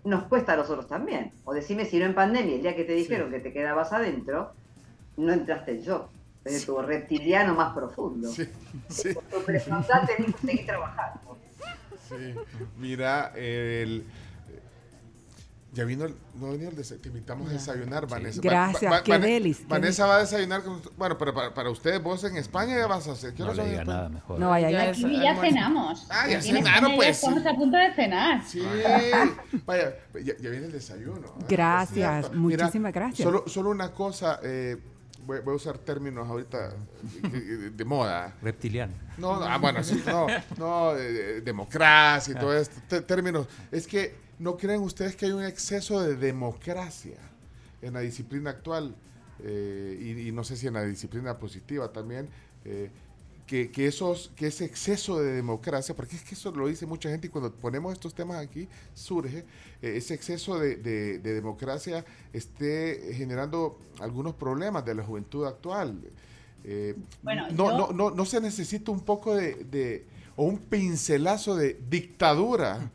[0.05, 1.33] nos cuesta a nosotros también.
[1.45, 4.53] O decime si no en pandemia, el día que te dijeron que te quedabas adentro,
[5.17, 6.09] no entraste en shock,
[6.45, 8.29] desde tu reptiliano más profundo.
[8.29, 8.49] Sí,
[8.89, 9.15] sí.
[9.15, 11.39] Tu prefrontal tenés que seguir trabajando.
[12.09, 12.35] Sí.
[12.77, 14.05] Mira, el.
[15.75, 18.41] Ya vino, el- no vino el desa- te invitamos a desayunar, Vanessa.
[18.41, 21.53] Va- Gracias, va- qué Vane- delis, qué Vanessa va a desayunar con Bueno, pero para,
[21.53, 23.35] para ustedes, vos en España ya vas a hacer.
[23.35, 24.39] ¿Qué No le diga nada mejor.
[24.39, 26.07] No vaya Ya Y ya cenamos.
[26.11, 27.49] Ah, ya Aquí en cenaron, España ya pues, Estamos sí.
[27.49, 28.45] a punto de cenar.
[28.47, 28.63] Sí,
[29.67, 31.27] vaya, ya, ya viene el desayuno.
[31.27, 31.45] ¿eh?
[31.49, 32.39] Gracias, Es cierto.
[32.39, 33.25] Mira, muchísimas gracias.
[33.27, 34.77] Solo, solo una cosa, eh,
[35.27, 36.71] voy, voy a usar términos ahorita
[37.23, 38.35] de, de- de moda.
[38.43, 38.93] Reptiliano.
[39.19, 40.27] No, no, ah, bueno, sí, no,
[40.59, 43.47] no, eh, democracia y todo esto, te- términos.
[43.73, 47.17] Es que no creen ustedes que hay un exceso de democracia
[47.83, 48.95] en la disciplina actual
[49.43, 52.29] eh, y, y no sé si en la disciplina positiva también,
[52.65, 52.91] eh,
[53.47, 57.11] que, que esos, que ese exceso de democracia, porque es que eso lo dice mucha
[57.11, 59.45] gente y cuando ponemos estos temas aquí surge,
[59.83, 66.01] eh, ese exceso de, de- de democracia esté generando algunos problemas de la juventud actual.
[67.23, 71.55] Bueno, no, yo- no, no, no se necesita un poco de, de- o un pincelazo
[71.55, 72.91] de dictadura.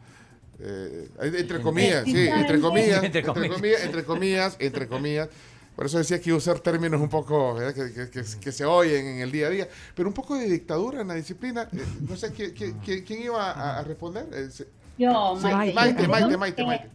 [0.61, 3.83] Eh, entre comillas, sí, entre comillas, Entre comillas.
[3.83, 5.29] entre comillas, entre comillas.
[5.75, 8.65] Por eso decía que iba a usar términos un poco que, que- que- que se
[8.65, 9.67] oyen en el día a día.
[9.95, 11.69] Pero un poco de dictadura en la disciplina.
[11.71, 14.27] eh, no sé ¿quién, quién- quién- iba a, a responder.
[14.33, 14.67] Eh, se-
[14.97, 16.89] Yo, sí, Maite, Maite, Maite, Maite, Maite.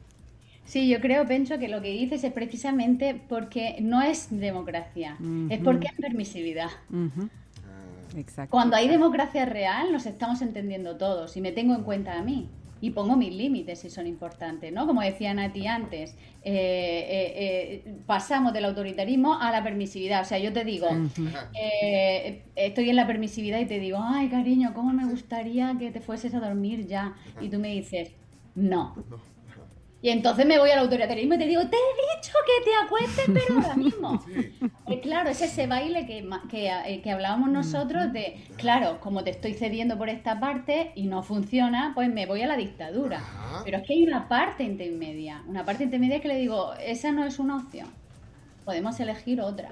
[0.66, 5.16] Sí, yo creo, Pencho, que lo que dices es precisamente porque no es democracia,
[5.48, 5.64] es Ujú.
[5.64, 6.70] porque es permisividad.
[6.90, 7.28] Ujú.
[8.16, 8.50] Exacto.
[8.50, 12.48] Cuando hay democracia real, nos estamos entendiendo todos y me tengo en cuenta a mí.
[12.80, 14.86] Y pongo mis límites si son importantes, ¿no?
[14.86, 16.52] Como decía Nati antes, eh,
[17.08, 20.20] eh, eh, pasamos del autoritarismo a la permisividad.
[20.20, 20.88] O sea, yo te digo,
[21.54, 26.00] eh, estoy en la permisividad y te digo, ay, cariño, ¿cómo me gustaría que te
[26.00, 27.14] fueses a dormir ya?
[27.40, 28.12] Y tú me dices,
[28.54, 28.94] no.
[30.04, 33.24] Y entonces me voy al autoritarismo y te digo, te he dicho que te acuestes,
[33.32, 34.22] pero ahora mismo.
[34.86, 39.54] Eh, claro, es ese baile que, eh, que hablábamos nosotros de, claro, como te estoy
[39.54, 43.18] cediendo por esta parte y no funciona, pues me voy a la dictadura.
[43.64, 47.24] Pero es que hay una parte intermedia, una parte intermedia que le digo, esa no
[47.24, 47.88] es una opción.
[48.66, 49.70] Podemos elegir otra.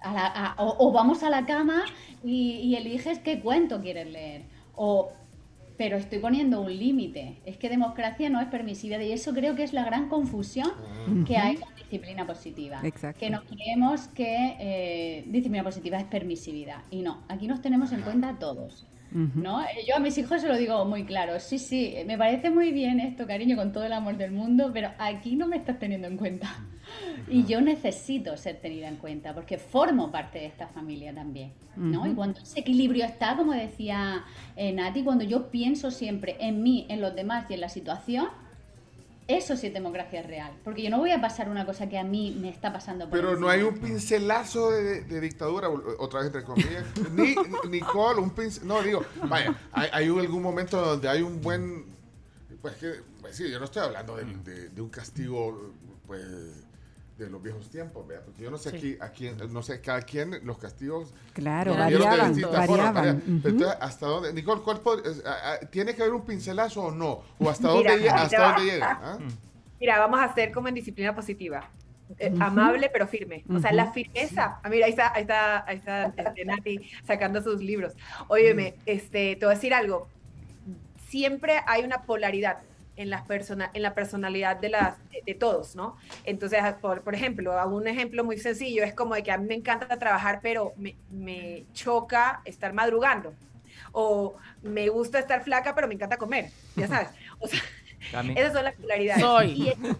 [0.00, 1.84] A la- a- o, o vamos a la cama
[2.24, 4.46] y, y eliges qué cuento quieres leer.
[4.74, 5.12] O,
[5.80, 7.38] pero estoy poniendo un límite.
[7.46, 10.70] Es que democracia no es permisividad y eso creo que es la gran confusión
[11.26, 12.82] que hay con disciplina positiva.
[12.84, 13.18] Exacto.
[13.18, 16.82] Que nos creemos que eh, disciplina positiva es permisividad.
[16.90, 18.86] Y no, aquí nos tenemos en cuenta todos.
[19.10, 19.62] ¿No?
[19.62, 22.72] Eh, Yo a mis hijos se lo digo muy claro, sí, sí, me parece muy
[22.72, 26.06] bien esto, cariño, con todo el amor del mundo, pero aquí no me estás teniendo
[26.08, 26.48] en cuenta.
[27.28, 32.04] Y yo necesito ser tenida en cuenta, porque formo parte de esta familia también, ¿no?
[32.06, 34.24] Y cuando ese equilibrio está, como decía
[34.56, 38.26] eh, Nati, cuando yo pienso siempre en mí, en los demás y en la situación,
[39.36, 42.04] eso sí es democracia real, porque yo no voy a pasar una cosa que a
[42.04, 46.26] mí me está pasando por Pero no hay un pincelazo de, de dictadura, otra vez
[46.28, 46.84] entre comillas.
[47.12, 47.34] Ni,
[47.68, 48.66] Nicole, un pincel.
[48.66, 51.84] No, digo, vaya, hay, hay algún momento donde hay un buen.
[52.60, 55.72] Pues que, pues sí, yo no estoy hablando de, de- de un castigo,
[56.06, 56.22] pues,
[57.24, 58.20] de los viejos tiempos, ¿vea?
[58.24, 61.12] Porque yo no sé aquí, aquí, no sé, cada quien, los castigos.
[61.32, 63.16] Claro, de variaban, distintas formas, variaban.
[63.26, 63.40] ¿verdad?
[63.42, 64.32] Pero entonces, ¿hasta dónde?
[64.32, 67.22] Nicole, ¿cuál pod- ¿tiene que haber un pincelazo o no?
[67.38, 68.52] ¿O hasta Mira, dónde, lle- ahí te hasta va.
[68.56, 69.00] dónde llega?
[69.02, 69.18] ¿Ah?
[69.80, 71.70] Mira, vamos a hacer como en disciplina positiva.
[72.18, 72.34] Eh.
[72.40, 73.44] Amable pero firme.
[73.48, 74.58] O sea, la firmeza.
[74.62, 77.92] Ah, mira, ahí está, ahí está, ahí está este, Nati sacando sus libros.
[78.26, 80.08] Óyeme, este, te voy a decir algo.
[81.08, 82.58] Siempre hay una polaridad
[83.00, 85.96] en, las persona, en la personalidad de, las, de, de todos, ¿no?
[86.24, 89.54] Entonces, por, por ejemplo, un ejemplo muy sencillo es como de que a mí me
[89.54, 93.32] encanta trabajar, pero me, me choca estar madrugando.
[93.92, 97.08] O me gusta estar flaca, pero me encanta comer, ya sabes.
[97.38, 97.60] O sea,
[98.12, 98.34] Cami.
[98.36, 99.22] esas son las polaridades.
[99.22, 99.50] Soy.
[99.52, 99.96] Y en-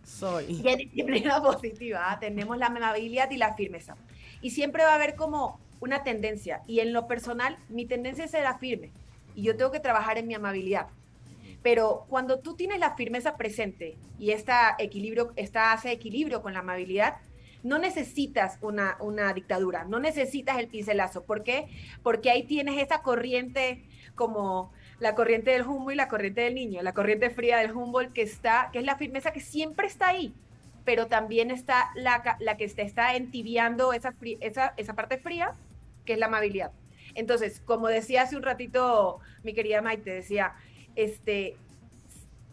[0.04, 0.44] Soy.
[0.48, 2.18] y en disciplina positiva ¿ah?
[2.18, 3.94] tenemos la amabilidad y la firmeza.
[4.40, 6.62] Y siempre va a haber como una tendencia.
[6.66, 8.90] Y en lo personal, mi tendencia es ser la firme.
[9.34, 10.86] Y yo tengo que trabajar en mi amabilidad.
[11.62, 16.60] Pero cuando tú tienes la firmeza presente y esta equilibrio, esta hace equilibrio con la
[16.60, 17.16] amabilidad,
[17.62, 21.24] no necesitas una, una dictadura, no necesitas el pincelazo.
[21.24, 21.68] ¿Por qué?
[22.02, 26.82] Porque ahí tienes esa corriente como la corriente del Humboldt y la corriente del niño,
[26.82, 30.34] la corriente fría del Humboldt que está, que es la firmeza que siempre está ahí,
[30.84, 35.52] pero también está la, la que te está entibiando esa, esa, esa parte fría,
[36.04, 36.72] que es la amabilidad.
[37.14, 40.54] Entonces, como decía hace un ratito mi querida Maite, decía,
[40.96, 41.56] este,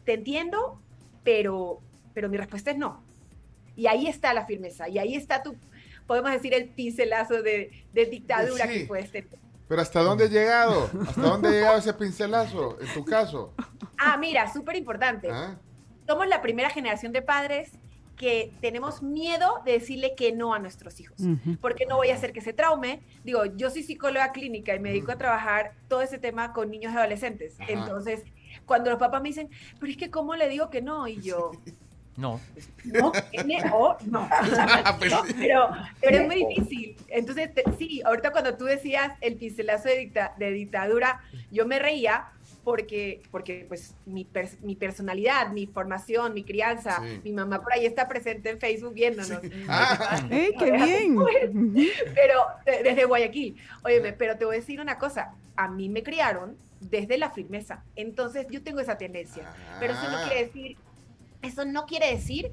[0.06, 0.80] te entiendo,
[1.23, 1.80] pero,
[2.13, 3.04] pero mi respuesta es no.
[3.76, 5.56] Y ahí está la firmeza, y ahí está tu,
[6.08, 8.73] podemos decir, el pincelazo de, de dictadura Sí.
[8.80, 9.30] que puedes tener.
[9.67, 10.89] Pero ¿hasta dónde ha llegado?
[11.08, 13.54] ¿Hasta dónde ha llegado ese pincelazo, en tu caso?
[13.97, 15.28] Ah, mira, súper importante.
[15.30, 15.58] ¿Ah?
[16.08, 17.71] Somos la primera generación de padres
[18.17, 21.17] que tenemos miedo de decirle que no a nuestros hijos.
[21.62, 22.99] Porque no voy a hacer que se traume.
[23.23, 26.93] Digo, yo soy psicóloga clínica y me dedico a trabajar todo ese tema con niños
[26.93, 27.60] y adolescentes.
[27.60, 27.71] Ajá.
[27.71, 28.23] Entonces,
[28.65, 29.49] cuando los papás me dicen,
[29.80, 31.08] pero es que ¿cómo le digo que no?
[31.08, 31.51] Y yo,
[32.17, 32.41] No.
[32.86, 34.27] no, N o no.
[34.97, 35.36] Pues No, sí.
[35.38, 35.69] pero,
[36.01, 36.97] pero es muy difícil.
[37.10, 41.77] Entonces, te- sí, ahorita cuando tú decías el pincelazo de, dicta- de dictadura, yo me
[41.77, 42.30] reía
[42.67, 47.21] porque, porque pues mi, pers- mi personalidad, mi formación, mi crianza, Sí.
[47.23, 49.39] mi mamá por ahí está presente en Facebook viéndonos.
[49.69, 51.15] Ah, ¡Ey, qué bien!
[52.13, 53.56] Pero de- desde Guayaquil.
[53.86, 57.86] Óyeme, pero te voy a decir una cosa, a mí me criaron desde la firmeza.
[57.95, 59.49] Entonces yo tengo esa tendencia.
[59.80, 60.25] Pero eso no Ah.
[60.27, 60.77] quiere decir,
[61.41, 62.51] eso no quiere decir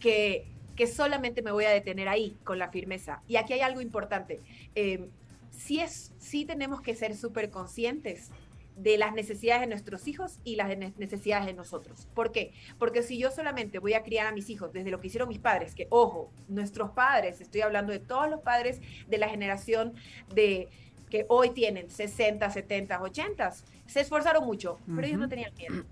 [0.00, 3.22] que, que solamente me voy a detener ahí con la firmeza.
[3.28, 4.40] Y aquí hay algo importante.
[4.74, 5.06] Eh,
[5.52, 8.32] sí, es, sí tenemos que ser súper conscientes
[8.76, 12.08] de las necesidades de nuestros hijos y las ne- necesidades de nosotros.
[12.14, 12.52] ¿Por qué?
[12.78, 15.38] Porque si yo solamente voy a criar a mis hijos desde lo que hicieron mis
[15.38, 19.94] padres, que ojo, nuestros padres, estoy hablando de todos los padres de la generación
[20.34, 20.68] de
[21.10, 23.52] que hoy tienen 60, 70, 80,
[23.86, 25.84] se esforzaron mucho, pero ellos no tenían miedo.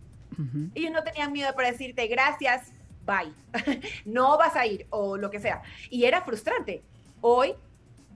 [0.74, 2.72] Ellos no tenían miedo para decirte gracias,
[3.04, 3.32] bye,
[4.06, 5.60] no vas a ir o lo que sea.
[5.90, 6.82] Y era frustrante.
[7.20, 7.54] Hoy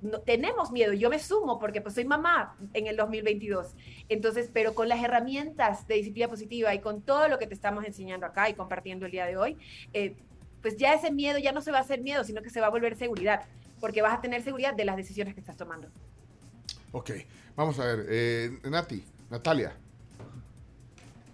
[0.04, 3.74] no, tenemos miedo, yo me sumo porque pues soy mamá en el 2022.
[4.08, 7.84] Entonces, pero con las herramientas de disciplina positiva y con todo lo que te estamos
[7.84, 9.56] enseñando acá y compartiendo el día de hoy,
[9.94, 10.14] eh,
[10.60, 12.66] pues ya ese miedo ya no se va a hacer miedo, sino que se va
[12.66, 13.44] a volver seguridad,
[13.80, 15.88] porque vas a tener seguridad de las decisiones que estás tomando.
[16.92, 17.10] Ok,
[17.56, 18.06] vamos a ver.
[18.08, 19.74] eh, Nati, Natalia.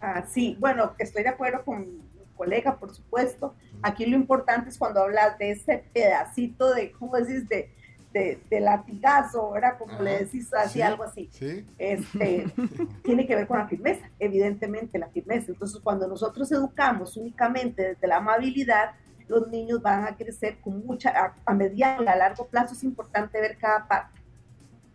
[0.00, 2.00] Ah, sí, bueno, estoy de acuerdo con mi
[2.36, 3.54] colega, por supuesto.
[3.82, 7.48] Aquí lo importante es cuando hablas de ese pedacito de, ¿cómo decís?
[7.48, 7.70] De,
[8.12, 9.78] de, de latigazo, ¿verdad?
[9.78, 11.28] Como Ajá, le decís así, sí, algo así.
[11.32, 11.66] Sí.
[11.78, 12.46] Este,
[13.04, 15.52] tiene que ver con la firmeza, evidentemente la firmeza.
[15.52, 18.92] Entonces, cuando nosotros educamos únicamente desde la amabilidad,
[19.28, 22.82] los niños van a crecer con mucha, a, a mediano y a largo plazo es
[22.82, 24.20] importante ver cada parte.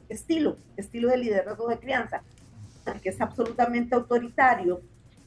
[0.10, 2.22] Estilo, estilo de liderazgo de crianza,
[3.02, 4.82] que es absolutamente autoritario,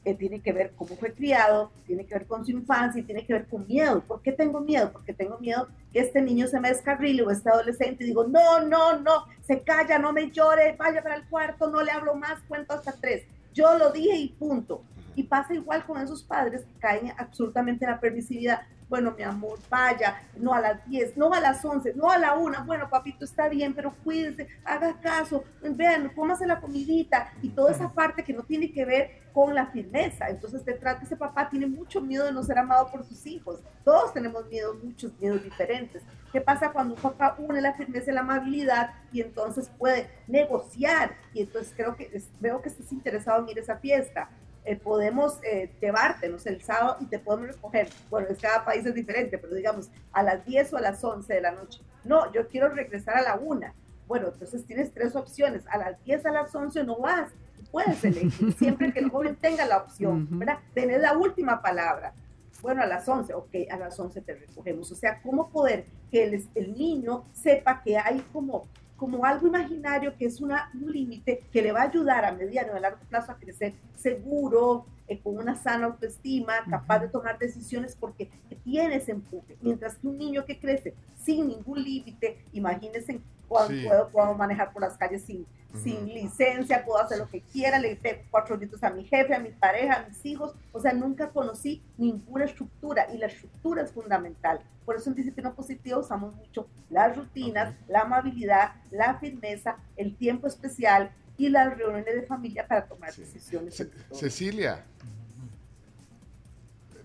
[0.09, 3.23] que tiene que ver cómo fue criado, tiene que ver con su infancia y tiene
[3.25, 4.01] que ver con miedo.
[4.01, 4.91] ¿Por qué tengo miedo?
[4.91, 8.61] Porque tengo miedo que este niño se me descarrile o este adolescente y digo, no,
[8.61, 12.41] no, no, se calla, no me llore, vaya para el cuarto, no le hablo más,
[12.47, 13.23] cuento hasta tres.
[13.53, 14.81] Yo lo dije y punto.
[15.15, 18.61] Y pasa igual con esos padres que caen absolutamente en la permisividad.
[18.89, 22.33] Bueno, mi amor, vaya, no a las 10, no a las 11, no a la
[22.33, 22.65] 1.
[22.65, 27.93] Bueno, papito, está bien, pero cuídese, haga caso, vean, cómase la comidita y toda esa
[27.93, 30.27] parte que no tiene que ver con la firmeza.
[30.29, 33.59] Entonces, detrás de ese papá tiene mucho miedo de no ser amado por sus hijos.
[33.83, 36.01] Todos tenemos miedo, muchos miedos diferentes.
[36.31, 41.15] ¿Qué pasa cuando un papá une la firmeza y la amabilidad y entonces puede negociar?
[41.33, 44.29] Y entonces creo que veo que estás interesado en ir a esa fiesta.
[44.69, 47.89] Eh, podemos eh, llevarte, no sé, el sábado y te podemos recoger.
[48.11, 51.33] Bueno, es cada país es diferente, pero digamos a las 10 o a las 11
[51.33, 51.81] de la noche.
[52.03, 53.65] No, yo quiero regresar a la 1.
[54.07, 55.63] Bueno, entonces tienes tres opciones.
[55.71, 57.31] A las 10, a las 11 no vas.
[57.71, 60.59] Puedes elegir siempre que el joven tenga la opción, ¿verdad?
[60.75, 62.13] Tener la última palabra.
[62.61, 64.91] Bueno, a las 11, ok, a las 11 te recogemos.
[64.91, 68.67] O sea, ¿cómo poder que el, el niño sepa que hay como,
[68.99, 72.73] como algo imaginario que es una, un límite que le va a ayudar a mediano
[72.73, 77.37] y a largo plazo a crecer seguro, eh, con una sana autoestima, capaz de tomar
[77.39, 78.29] decisiones porque
[78.63, 79.57] tiene ese empuje.
[79.61, 83.83] Mientras que un niño que crece sin ningún límite, imagínense cuando Sí.
[83.87, 87.95] puedo, puedo manejar por las calles sin, sin licencia, puedo hacer lo que quiera, le
[87.95, 91.29] pego cuatro gritos a mi jefe, a mi pareja, a mis hijos, o sea, nunca
[91.29, 94.61] conocí ninguna estructura y la estructura es fundamental.
[94.85, 100.45] Por eso en disciplina positiva usamos mucho las rutinas, la amabilidad, la firmeza, el tiempo
[100.47, 103.83] especial y las reuniones de familia para tomar decisiones.
[104.11, 104.83] Cecilia.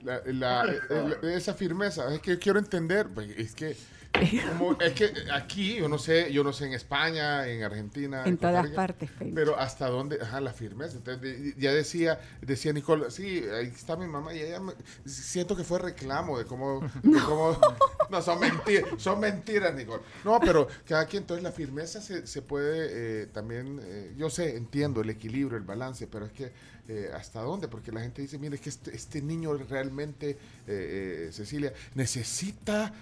[0.02, 0.66] La-
[1.22, 3.74] esa firmeza, es que quiero entender, pues, es que,
[4.58, 8.36] como- es que aquí, yo no sé, yo no sé en España, en Argentina, En
[8.38, 9.34] todas Rica, partes, Felipe.
[9.34, 10.96] pero hasta dónde, ajá, la firmeza.
[10.96, 15.56] Entonces, de- ya decía, decía Nicole, sí, ahí está mi mamá y ella me- siento
[15.56, 17.58] que fue reclamo de cómo, de cómo-
[18.10, 20.02] no, son mentiras, son mentiras, Nicole.
[20.24, 24.56] No, pero cada quien, entonces la firmeza se, se puede eh, también, eh, yo sé,
[24.56, 26.52] entiendo el equilibrio, el balance, pero es que
[26.86, 30.36] eh, hasta dónde, porque la gente dice, mire, es que este, este niño realmente,
[31.32, 32.92] Cecilia, necesita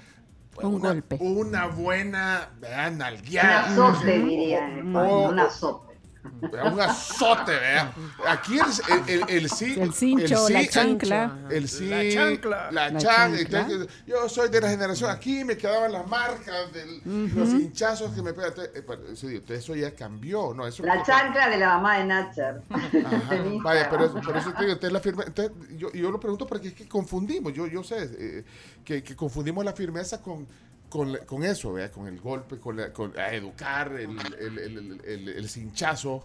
[0.60, 1.16] Un una, golpe.
[1.20, 2.92] una buena ¿verdad?
[2.92, 3.66] Un nalgueada.
[3.72, 5.91] azote, dirían O- un azote.
[6.24, 7.92] Un azote, vea.
[8.28, 9.74] Aquí el, el, el, el sí.
[9.78, 11.38] El cincho, sí- la chancla.
[11.50, 11.88] El sí.
[11.88, 12.70] La chancla.
[12.70, 13.40] La La chancla.
[13.60, 15.10] Entonces, yo soy de la generación.
[15.10, 17.00] Aquí me quedaban las marcas de
[17.34, 18.52] los hinchazos que me pegan.
[18.74, 20.66] Entonces, eh, eso, ya cambió, ¿no?
[20.66, 22.62] Eso La chancla de la mamá de Natcher.
[23.62, 26.46] Vaya, pero, eso- pero eso te digo, entonces la firme- entonces, yo, yo lo pregunto
[26.46, 28.44] porque es que confundimos, yo, yo sé eh,
[28.84, 30.46] que, que confundimos la firmeza con,
[30.92, 31.90] con, la- con eso, ¿verdad?
[31.90, 36.22] con el golpe, con, la- con a educar, el, el, el, el, cinchazo.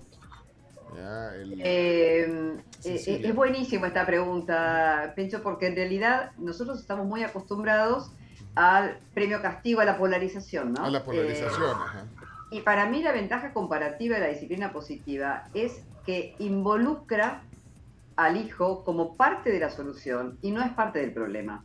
[0.97, 3.29] Eh, eh, Cecilia.
[3.29, 8.11] es buenísimo esta pregunta, Pencho, porque en realidad nosotros estamos muy acostumbrados
[8.55, 10.83] al premio castigo, a la polarización, ¿no?
[10.85, 11.69] a la polarización.
[11.71, 12.03] Eh, ajá.
[12.51, 17.41] y para mí la ventaja comparativa de la disciplina positiva es que involucra
[18.15, 21.63] al hijo como parte de la solución y no es parte del problema.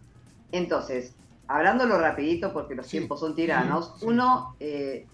[0.53, 1.15] Entonces,
[1.47, 2.99] hablándolo rapidito porque los Sí.
[2.99, 5.07] tiempos son tiranos, uno eh,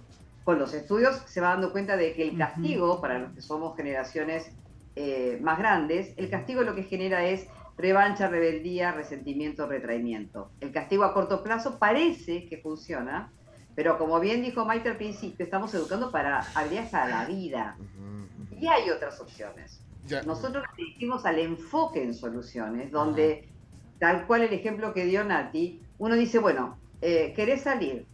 [0.44, 3.76] con los estudios se va dando cuenta de que el castigo, para los que somos
[3.76, 4.50] generaciones
[4.96, 10.50] eh, más grandes, el castigo lo que genera es revancha, rebeldía, resentimiento, retraimiento.
[10.60, 13.32] El castigo a corto plazo parece que funciona,
[13.76, 17.76] Pero como bien dijo Maite al principio, estamos educando para habilidades para la vida.
[18.50, 19.86] Y hay otras opciones.
[20.04, 20.20] Ya.
[20.22, 23.48] Nosotros nos dirigimos al enfoque en soluciones, donde,
[24.00, 28.06] tal cual el ejemplo que dio Nati, uno dice, bueno, eh, ¿querés salir?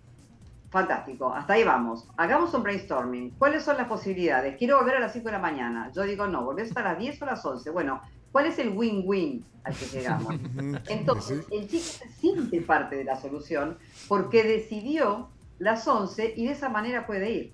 [0.71, 2.09] Fantástico, hasta ahí vamos.
[2.17, 3.31] Hagamos un brainstorming.
[3.39, 4.57] ¿Cuáles son las posibilidades?
[4.57, 5.93] Quiero volver a las 5 de la mañana.
[5.95, 7.71] Yo digo, no, volvés hasta las 10 o las 11.
[7.71, 8.01] Bueno,
[8.33, 10.35] ¿cuál es el win-win al que llegamos?
[10.89, 13.79] Entonces, el chico se siente parte de la solución
[14.09, 15.29] porque decidió
[15.61, 17.53] las 11 y de esa manera puede ir.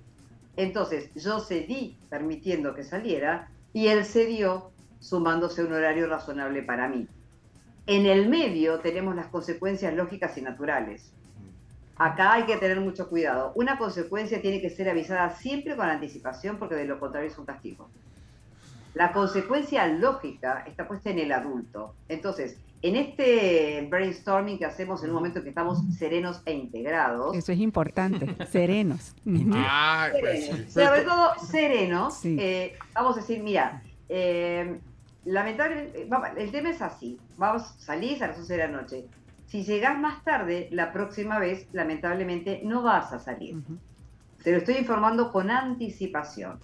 [0.57, 7.07] Entonces, yo cedí permitiendo que saliera y él cedió sumándose un horario razonable para mí.
[7.91, 11.11] En el medio tenemos las consecuencias lógicas y naturales.
[11.97, 13.51] Acá hay que tener mucho cuidado.
[13.57, 17.47] Una consecuencia tiene que ser avisada siempre con anticipación porque de lo contrario es un
[17.47, 17.91] castigo.
[18.95, 21.97] La consecuencia lógica está puesta en el adulto.
[22.09, 27.51] Entonces, en este brainstorming que hacemos en un momento que estamos serenos e integrados, Eso
[27.51, 29.17] es importante, serenos.
[29.53, 32.37] Ay, pues serenos, sobre todo serenos, Sí.
[32.39, 34.79] eh, vamos a decir, mira, eh,
[35.25, 39.05] lamentablemente, vamos, el tema es así, vamos, salís a las 11 de la noche.
[39.47, 43.57] Si llegás más tarde, la próxima vez, lamentablemente, no vas a salir.
[44.45, 46.61] Te lo estoy informando con anticipación.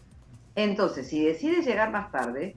[0.54, 2.54] Entonces, si decides llegar más tarde,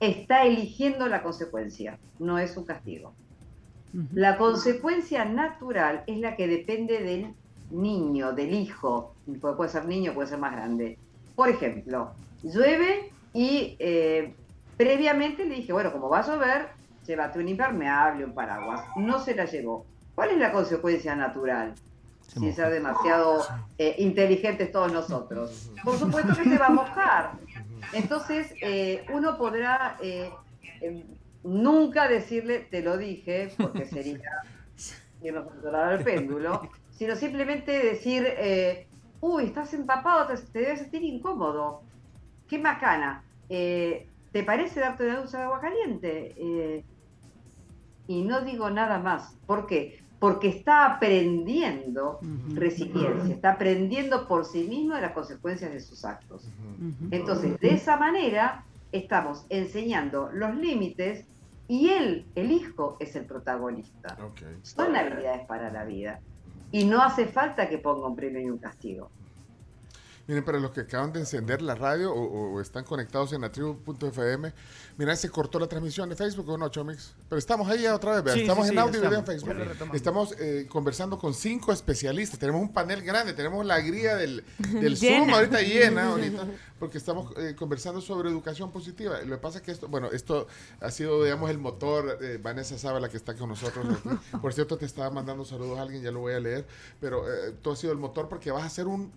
[0.00, 3.14] está eligiendo la consecuencia, no es un castigo.
[4.12, 7.34] La consecuencia natural es la que depende del
[7.70, 10.98] niño, del hijo, puede, puede ser niño, puede ser más grande.
[11.34, 12.12] Por ejemplo,
[12.42, 14.34] llueve y eh,
[14.80, 16.68] previamente le dije, bueno, como va a llover,
[17.06, 18.82] llévate un impermeable, un paraguas.
[18.96, 19.84] No se la llevó.
[20.14, 21.74] ¿Cuál es la consecuencia natural?
[22.26, 23.44] Sin ser demasiado
[23.76, 25.70] eh, inteligentes todos nosotros.
[25.84, 27.32] Por supuesto que se va a mojar.
[27.92, 30.30] Entonces, eh, uno podrá eh,
[30.80, 31.04] eh,
[31.44, 34.22] nunca decirle, te lo dije, porque sería
[35.22, 38.86] irnos a del péndulo, sino simplemente decir, eh,
[39.20, 41.82] uy, estás empapado, te, te debes sentir incómodo.
[42.48, 43.24] Qué macana.
[43.50, 46.34] Eh, ¿Te parece darte una ducha de agua caliente?
[46.36, 46.84] Eh,
[48.06, 49.36] y no digo nada más.
[49.46, 50.02] ¿Por qué?
[50.18, 52.20] Porque está aprendiendo
[52.54, 56.48] resiliencia, está aprendiendo por sí mismo de las consecuencias de sus actos.
[57.10, 61.24] Entonces, de esa manera, estamos enseñando los límites
[61.68, 64.16] y él, el hijo, es el protagonista.
[64.62, 66.20] Son habilidades para la vida.
[66.72, 69.10] Y no hace falta que ponga un premio y un castigo.
[70.30, 73.50] Miren, para los que acaban de encender la radio o, o están conectados en la
[73.50, 74.52] tribu.fm,
[74.96, 77.14] mira, se cortó la transmisión de Facebook o no, Chomix.
[77.28, 79.26] Pero estamos ahí ya otra vez, Sí, estamos sí, en sí, audio y video en.
[79.26, 79.56] Facebook.
[79.92, 82.38] Estamos eh, conversando con cinco especialistas.
[82.38, 84.44] Tenemos un panel grande, tenemos la guía del.
[84.96, 86.46] Zoom ahorita llena, ahorita,
[86.78, 89.20] porque estamos eh, conversando sobre educación positiva.
[89.22, 90.46] Lo que pasa es que esto, bueno, esto
[90.80, 92.18] ha sido, digamos, el motor.
[92.22, 94.08] eh, Vanessa sabe la que está con nosotros aquí.
[94.40, 96.68] Por cierto, te estaba mandando saludos a alguien, ya lo voy a leer,
[97.00, 99.10] pero eh, tú has sido el motor porque vas a hacer un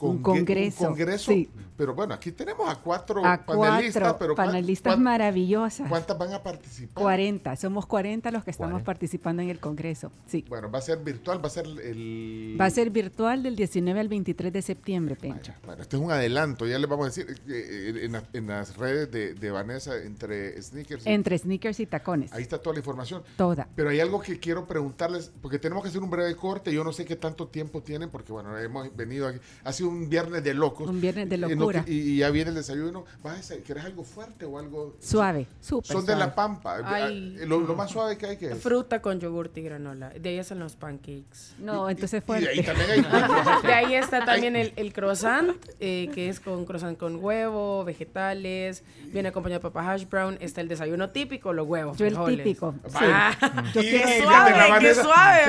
[0.00, 1.50] Un congre- congreso, un congreso, sí.
[1.76, 5.88] pero bueno, aquí tenemos a cuatro A panelistas, cuatro pero ¿cuán- panelistas cuán- maravillosas.
[5.88, 7.02] ¿cuántas van a participar?
[7.02, 8.84] 40, somos 40 los que estamos 40.
[8.86, 10.12] participando en el Congreso.
[10.26, 10.44] Sí.
[10.48, 12.56] Bueno, va a ser virtual, va a ser el...
[12.60, 15.52] Va a ser virtual del 19 al 23 de septiembre, Pencho.
[15.66, 18.46] Bueno, este es un adelanto, ya les vamos a decir eh, eh, en, la- en
[18.46, 21.06] las redes de, de Vanessa, entre sneakers.
[21.06, 22.32] y- Entre sneakers y tacones.
[22.32, 23.22] Ahí está toda la información.
[23.36, 23.68] Toda.
[23.74, 26.72] Pero hay algo que quiero preguntarles, porque tenemos que hacer un breve corte.
[26.72, 29.38] Yo no sé qué tanto tiempo tienen, porque bueno, hemos venido aquí.
[29.64, 30.88] Ha sido un viernes de locos.
[30.88, 31.84] Un viernes de locura.
[31.84, 33.04] que- y, y ya viene el desayuno.
[33.22, 34.96] ¿Vas a, ¿Quieres algo fuerte o algo?
[35.00, 36.20] Suave, súper Son de suave.
[36.20, 36.78] la pampa.
[36.84, 37.36] Ay.
[37.40, 38.58] Eh, Lo, lo más suave que hay que es.
[38.58, 40.10] Fruta con yogur y granola.
[40.10, 41.54] De ahí hacen los pancakes.
[41.58, 42.44] No, entonces Y fuerte.
[42.46, 42.98] de ahí también hay.
[43.68, 48.82] De ahí está también el, el croissant, eh, que es con croissant con huevo, vegetales,
[49.12, 50.36] viene acompañado de papa hash brown.
[50.40, 51.96] Está el desayuno típico, los huevos.
[51.98, 52.74] Yo el típico.
[52.86, 52.94] Sí.
[53.00, 55.42] Ah, Yo Y- qué suave, qué suave,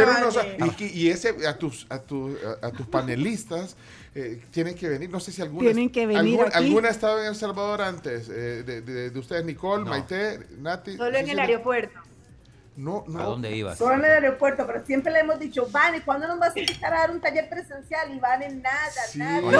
[0.59, 3.75] unos- y, ese a tus a tus a, a tus panelistas
[4.15, 6.55] eh, tienen que venir no sé si alguna Tienen que venir algún- aquí.
[6.57, 10.97] alguna ha estado en El Salvador antes eh, de, de- de ustedes Nicole Maite Nati
[10.97, 11.99] Solo en el aeropuerto.
[12.79, 13.77] No no ¿A dónde ibas?
[13.77, 16.93] Solo en el aeropuerto, pero siempre le hemos dicho, Vane, ¿cuándo nos vas a invitar
[16.93, 18.13] a dar un taller presencial?
[18.13, 18.77] Y Vane, nada,
[19.09, 19.19] Sí.
[19.19, 19.41] nada.
[19.41, 19.59] Con la,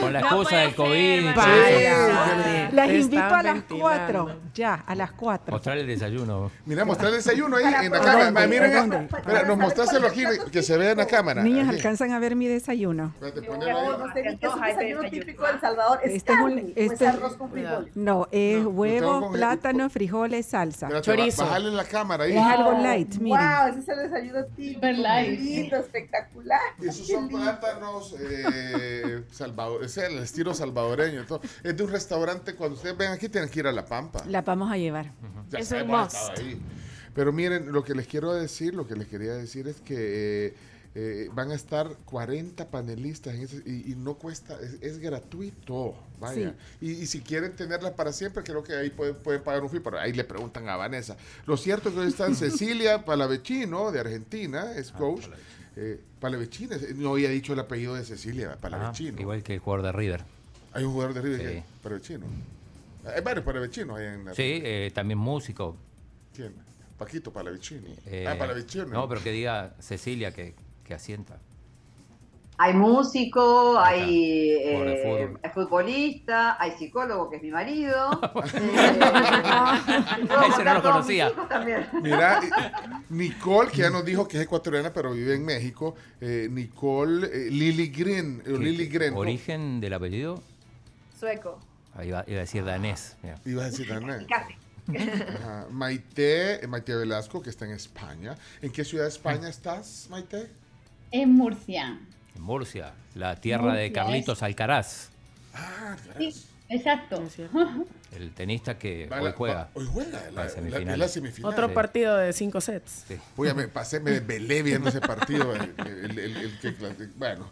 [0.00, 1.24] con la No excusa del COVID.
[1.24, 2.70] ser, vaya.
[2.72, 3.58] Las invito a las.
[3.68, 4.30] 4.
[4.54, 5.52] Ya, a las 4.
[5.52, 6.50] Mostrar el desayuno.
[6.66, 10.76] mira mostrar el desayuno ahí en la cámara miren Para nos mostráselo aquí que se
[10.76, 13.12] vea en la cámara Niñas, alcanzan a ver mi desayuno.
[13.14, 13.86] Espérate, No, ponelo ahí.
[13.86, 15.24] No, no sé ni qué es un Antoja ese desayuno desayuno.
[15.26, 16.00] típico de El Salvador.
[16.02, 16.32] ¿Es Este
[16.76, 17.96] este- es arroz con frijoles?
[17.96, 20.88] No, es huevo, plátano, frijoles, salsa.
[21.00, 21.44] Chorizo.
[21.44, 23.38] bájale la cámara ahí algo light, miren.
[23.38, 24.86] Wow, ese es el desayuno típico.
[24.86, 25.40] Light.
[25.40, 26.60] Lindo, espectacular.
[26.82, 31.24] esos son plátanos eh, salvador, es el estilo salvadoreño.
[31.26, 31.40] todo.
[31.62, 32.54] Es de un restaurante.
[32.54, 34.22] Cuando ustedes ven aquí, tienen que ir a La Pampa.
[34.26, 35.12] La vamos a llevar.
[35.50, 36.38] Ya Es un must.
[36.38, 36.60] ahí.
[37.14, 39.96] Pero miren, lo que les quiero decir, lo que les quería decir es que
[40.48, 40.54] eh,
[40.94, 45.94] eh, van a estar 40 panelistas en ese- y, y no cuesta, es, es gratuito,
[46.18, 46.54] vaya.
[46.80, 49.80] Y, y si quieren tenerla para siempre, creo que ahí pueden, pueden pagar un fee,
[49.80, 51.16] pero ahí le preguntan a Vanessa.
[51.46, 55.26] Lo cierto es que hoy está Cecilia Palavecino, de Argentina, es coach.
[55.76, 59.20] Eh, Palavecino, es- no había dicho el apellido de Cecilia, Ah, Palavecino.
[59.20, 60.24] igual que el jugador de River.
[60.72, 61.46] Hay un jugador de River Sí.
[61.46, 62.26] que es Palavecino.
[63.14, 65.76] Hay varios Palavecinos ahí en la Sí, eh, también músico.
[66.34, 66.52] ¿Quién?
[66.98, 67.94] Paquito Palavecini.
[68.06, 68.86] eh, ah, Palavecino.
[68.86, 70.54] No, pero que diga Cecilia que,
[70.84, 71.38] que asienta.
[72.60, 78.10] Hay músico, hay, eh, futbolista, hay psicólogo, que es mi marido.
[80.48, 81.30] Ese no lo conocía.
[82.02, 82.40] Mira,
[83.10, 85.94] Nicole, que ya nos dijo que es ecuatoriana, pero vive en México.
[86.20, 88.42] eh, Nicole eh, Lily Green.
[88.44, 89.14] eh, Lily Green.
[89.14, 90.42] Origen del apellido,
[91.18, 91.58] Sueco.
[91.94, 93.16] ahí iba, iba a decir danés.
[93.22, 93.36] mira.
[93.44, 93.88] Iba a decir.
[94.28, 94.54] Casi.
[95.36, 95.66] Ajá.
[95.70, 98.34] Maite, eh, Maite Velasco, que está en España.
[98.62, 100.50] ¿En qué ciudad de España estás, Maite?
[101.10, 101.98] En Murcia.
[102.38, 105.10] En Murcia, la tierra de Carlitos Alcaraz,
[105.54, 106.32] Ah, Sí,
[106.68, 107.20] exacto.
[108.16, 109.54] el tenista que Va hoy la- juega.
[109.56, 110.98] va- hoy juega, la, La la- semifinal.
[111.42, 111.48] la.
[111.48, 111.74] Otro Sí.
[111.74, 113.04] partido de cinco sets.
[113.08, 113.16] Sí.
[113.36, 115.52] Oye, me pasé, me desvelé viendo ese partido.
[115.56, 117.50] el- el- el- el que clasi- bueno,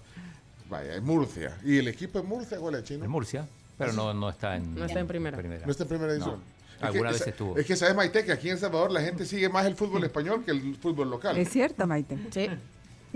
[0.70, 1.56] vaya, en Murcia.
[1.64, 3.04] ¿Y el equipo de Murcia cuál es, chino?
[3.04, 3.44] En Murcia,
[3.76, 5.36] pero no, no está en, No está en primera.
[5.42, 6.36] No está en primera edición.
[6.36, 6.56] No.
[6.76, 7.56] Es Alguna que, vez estuvo.
[7.58, 10.04] Es que sabes, Maite, que aquí en El Salvador la gente sigue más el fútbol
[10.04, 11.36] español que el fútbol local.
[11.38, 12.18] Es cierto, Maite.
[12.30, 12.48] Sí.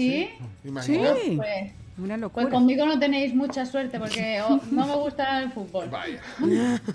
[0.00, 0.30] ¿Sí?
[0.64, 1.20] Imagínate.
[1.22, 1.36] Sí.
[1.36, 2.48] Pues, Una pues locura.
[2.50, 5.88] conmigo no tenéis mucha suerte porque oh, no me gusta el fútbol.
[5.90, 6.20] Vaya.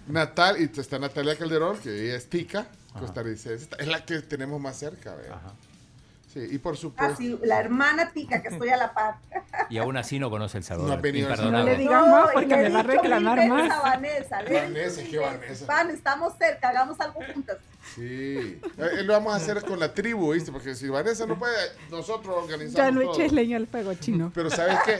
[0.07, 2.65] Natal, y está Natalia Calderón, que ella es tica,
[2.99, 3.67] costarricense.
[3.77, 5.39] Es la que tenemos más cerca, ¿verdad?
[6.33, 7.15] Sí, y por Ah, supuesto.
[7.17, 9.15] sí, la hermana tica que estoy a la par.
[9.69, 11.01] Y aún así no conoce El No ha Salvador.
[11.01, 11.71] venido al No Imperdonable.
[11.71, 13.71] le digas más porque me va a reclamar más.
[13.71, 15.65] a Vanessa, Vanessa, ¿qué Vanessa?
[15.65, 17.57] Van, estamos cerca, hagamos algo juntas.
[17.93, 18.01] Sí.
[18.77, 20.51] Eh, lo vamos a hacer con la tribu, ¿viste?
[20.51, 21.55] Porque si Vanessa no puede,
[21.91, 24.31] nosotros organizamos Ya no eches leña al fuego chino.
[24.33, 24.99] Pero ¿sabes qué?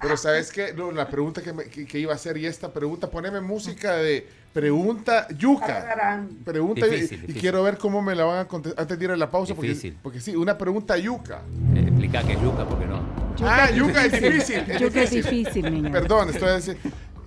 [0.00, 0.72] Pero ¿sabes qué?
[0.74, 3.94] No, la pregunta que, me- que- que iba a hacer y esta pregunta, poneme música
[3.96, 6.26] de pregunta yuca.
[6.44, 7.40] Pregunta y- Difícil, y, difícil.
[7.40, 9.54] quiero ver cómo me la van a contestar antes de ir a la pausa.
[9.54, 9.96] Porque, Difícil.
[10.02, 11.42] porque sí, una pregunta yuca.
[11.74, 13.00] Eh, explica que es yuca, porque no.
[13.42, 14.58] ah, yuca es difícil.
[14.68, 15.44] Es Yuca es difícil.
[15.44, 15.92] difícil, niña.
[15.92, 16.82] Perdón, estoy diciendo.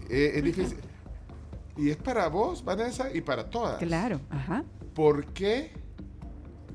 [0.10, 0.78] eh, es difícil.
[1.78, 3.78] Y es para vos, Vanessa, y para todas.
[3.80, 4.64] Claro, ajá.
[4.94, 5.74] ¿Por qué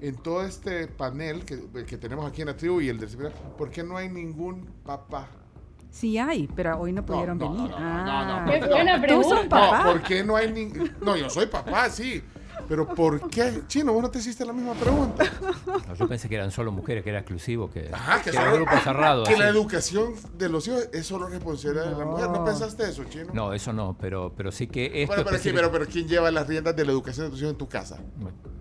[0.00, 3.08] en todo este panel que, que tenemos aquí en la tribu y el del
[3.56, 5.28] ¿por qué no hay ningún papá?
[5.90, 7.70] Sí hay, pero hoy no pudieron no, venir.
[7.70, 8.46] no, no, no, no, Ah.
[8.48, 9.28] Qué buena ¿Tú pregunta.
[9.28, 9.84] sos papá?
[9.84, 10.92] No, ¿por qué no hay ningún...
[11.00, 12.22] No, yo soy papá, sí.
[12.70, 13.62] Pero ¿por qué?
[13.66, 15.24] Chino, vos no te hiciste la misma pregunta.
[15.66, 18.50] No, yo pensé que eran solo mujeres, que era exclusivo, que, Ajá, que, que era
[18.50, 19.24] un grupo cerrado.
[19.24, 22.30] Que la educación de los hijos es solo responsabilidad de la mujer.
[22.30, 23.26] ¿No pensaste eso, Chino?
[23.34, 26.30] No, eso no, pero, pero sí que esto Bueno, pero, sí, pero, pero ¿quién lleva
[26.30, 27.98] las riendas de la educación de tus hijos en tu casa?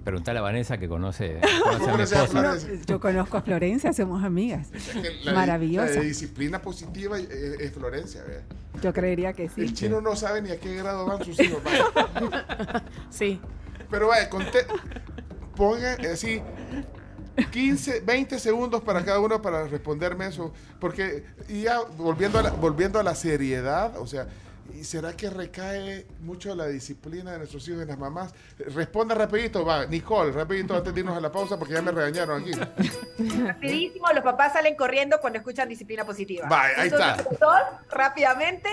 [0.03, 2.57] Preguntale a Vanessa que conoce, conoce a mi esposa.
[2.87, 4.69] Yo conozco a Florencia, somos amigas.
[5.23, 5.85] La- Maravillosa.
[5.85, 8.41] La de disciplina positiva es, es Florencia, ¿vea?
[8.81, 9.61] Yo creería que sí.
[9.61, 11.61] El chino no sabe ni a qué grado van sus hijos.
[11.63, 12.83] vaya.
[13.11, 13.39] Sí.
[13.89, 14.65] Pero vaya, conte-
[15.55, 16.41] ponga así
[17.51, 20.53] 15, 20 segundos para cada uno para responderme eso.
[20.79, 24.27] Porque y ya volviendo a la, volviendo a la seriedad, o sea,
[24.73, 28.33] ¿y será que recae mucho la disciplina de nuestros hijos y las mamás?
[28.57, 32.41] Responda rapidito, va, Nicole, rapidito antes de irnos a la pausa porque ya me regañaron
[32.41, 32.51] aquí.
[33.45, 36.47] Rapidísimo, los papás salen corriendo cuando escuchan disciplina positiva.
[36.47, 37.11] Vaya, ahí está.
[37.17, 37.59] Entonces, dos,
[37.89, 38.69] rápidamente.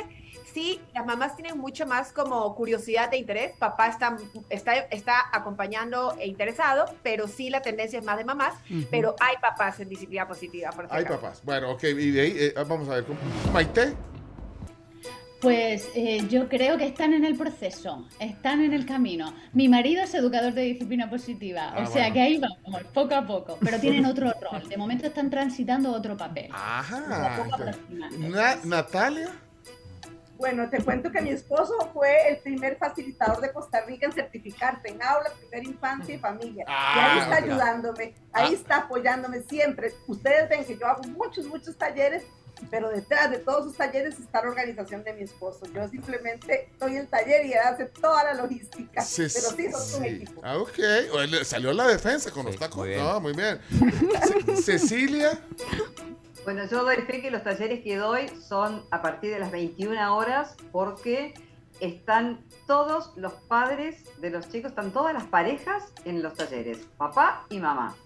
[0.57, 3.52] Sí, las mamás tienen mucho más como curiosidad e interés.
[3.59, 4.16] Papá está,
[4.48, 8.54] está, está acompañando e interesado, pero sí la tendencia es más de mamás.
[8.90, 10.70] Pero hay papás en disciplina positiva.
[10.70, 11.42] Por Hay papás.
[11.44, 13.04] Bueno, ok, y de ahí eh, vamos a ver.
[13.04, 13.18] ¿cómo?
[13.52, 13.92] Maite,
[15.42, 19.34] Pues eh, yo creo que están en el proceso, están en el camino.
[19.52, 22.14] Mi marido es educador de disciplina positiva, Ah, o sea bueno.
[22.14, 24.66] que ahí vamos, poco a poco, pero tienen otro rol.
[24.66, 26.48] De momento están transitando otro papel.
[26.50, 27.42] Ajá.
[27.44, 28.16] poco aproximado.
[28.30, 29.28] Na- Natalia.
[30.39, 34.89] Bueno, te cuento que mi esposo fue el primer facilitador de Costa Rica en certificarse
[34.89, 36.64] en aula, primera infancia y familia.
[36.68, 37.43] y Ah, ahí está ok.
[37.45, 38.55] ayudándome, ahí Ah.
[38.55, 39.95] está apoyándome siempre.
[40.07, 42.22] Ustedes ven que yo hago muchos, muchos talleres,
[42.70, 45.66] pero detrás de todos esos talleres está la organización de mi esposo.
[45.74, 49.01] Yo simplemente doy el taller y él hace toda la logística.
[49.03, 50.09] Sí, pero sí, somos un sí.
[50.09, 50.41] equipo.
[50.45, 51.45] Ah, ok.
[51.45, 52.87] Salió la defensa con los tacos.
[52.87, 52.97] muy.
[52.97, 53.61] No, muy bien.
[54.26, 55.39] Ce- Cecilia.
[56.47, 60.16] Bueno, yo doy fe que los talleres que doy son a partir de las 21
[60.16, 61.34] horas porque
[61.80, 67.47] están todos los padres de los chicos, están todas las parejas en los talleres, papá
[67.51, 67.97] y mamá.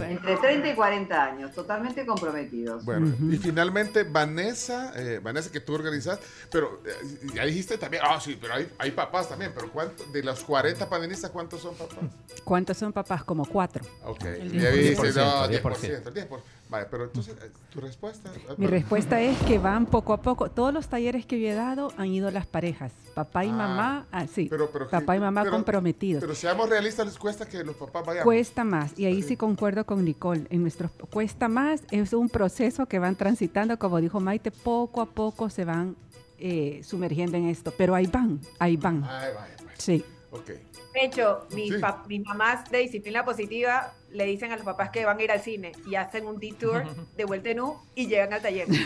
[0.00, 2.84] Entre 30 y 40 años, totalmente comprometidos.
[2.84, 6.18] Bueno, y finalmente Vanessa, eh, Vanessa que tú organizas,
[6.50, 10.22] pero eh, ya dijiste también, ah, sí, pero hay, hay papás también, pero ¿cuánto, de
[10.24, 11.98] los 40 panelistas, ¿cuántos son papás?
[12.42, 13.22] ¿Cuántos son papás?
[13.22, 13.84] Como cuatro.
[14.04, 16.28] Ok, El ya viste, 10%, no, 10%, 10%.
[16.28, 16.40] 10%.
[16.70, 18.30] Vale, pero entonces, eh, tu respuesta.
[18.58, 20.50] Mi respuesta es que van poco a poco.
[20.50, 24.06] Todos los talleres que yo he dado han ido las parejas, papá y Ah, mamá,
[24.12, 26.20] ah, sí, Pero, pero, papá y mamá pero- comprometidos.
[26.20, 28.22] Pero seamos realistas, les cuesta que los papás vayan.
[28.24, 32.84] Cuesta más, y ahí sí concuerdo con Nicole, en nuestros cuesta más, es un proceso
[32.86, 35.96] que van transitando, como dijo Maite, poco a poco se van
[36.38, 39.00] eh, sumergiendo en esto, pero ahí van, ahí van.
[39.00, 39.34] Vaya.
[39.78, 40.04] Sí.
[40.30, 40.46] Ok.
[40.94, 41.80] De hecho, mis, Sí.
[42.08, 45.40] mis mamás de disciplina positiva le dicen a los papás que van a ir al
[45.40, 46.84] cine y hacen un detour
[47.16, 48.66] de vuelta en U y llegan al taller.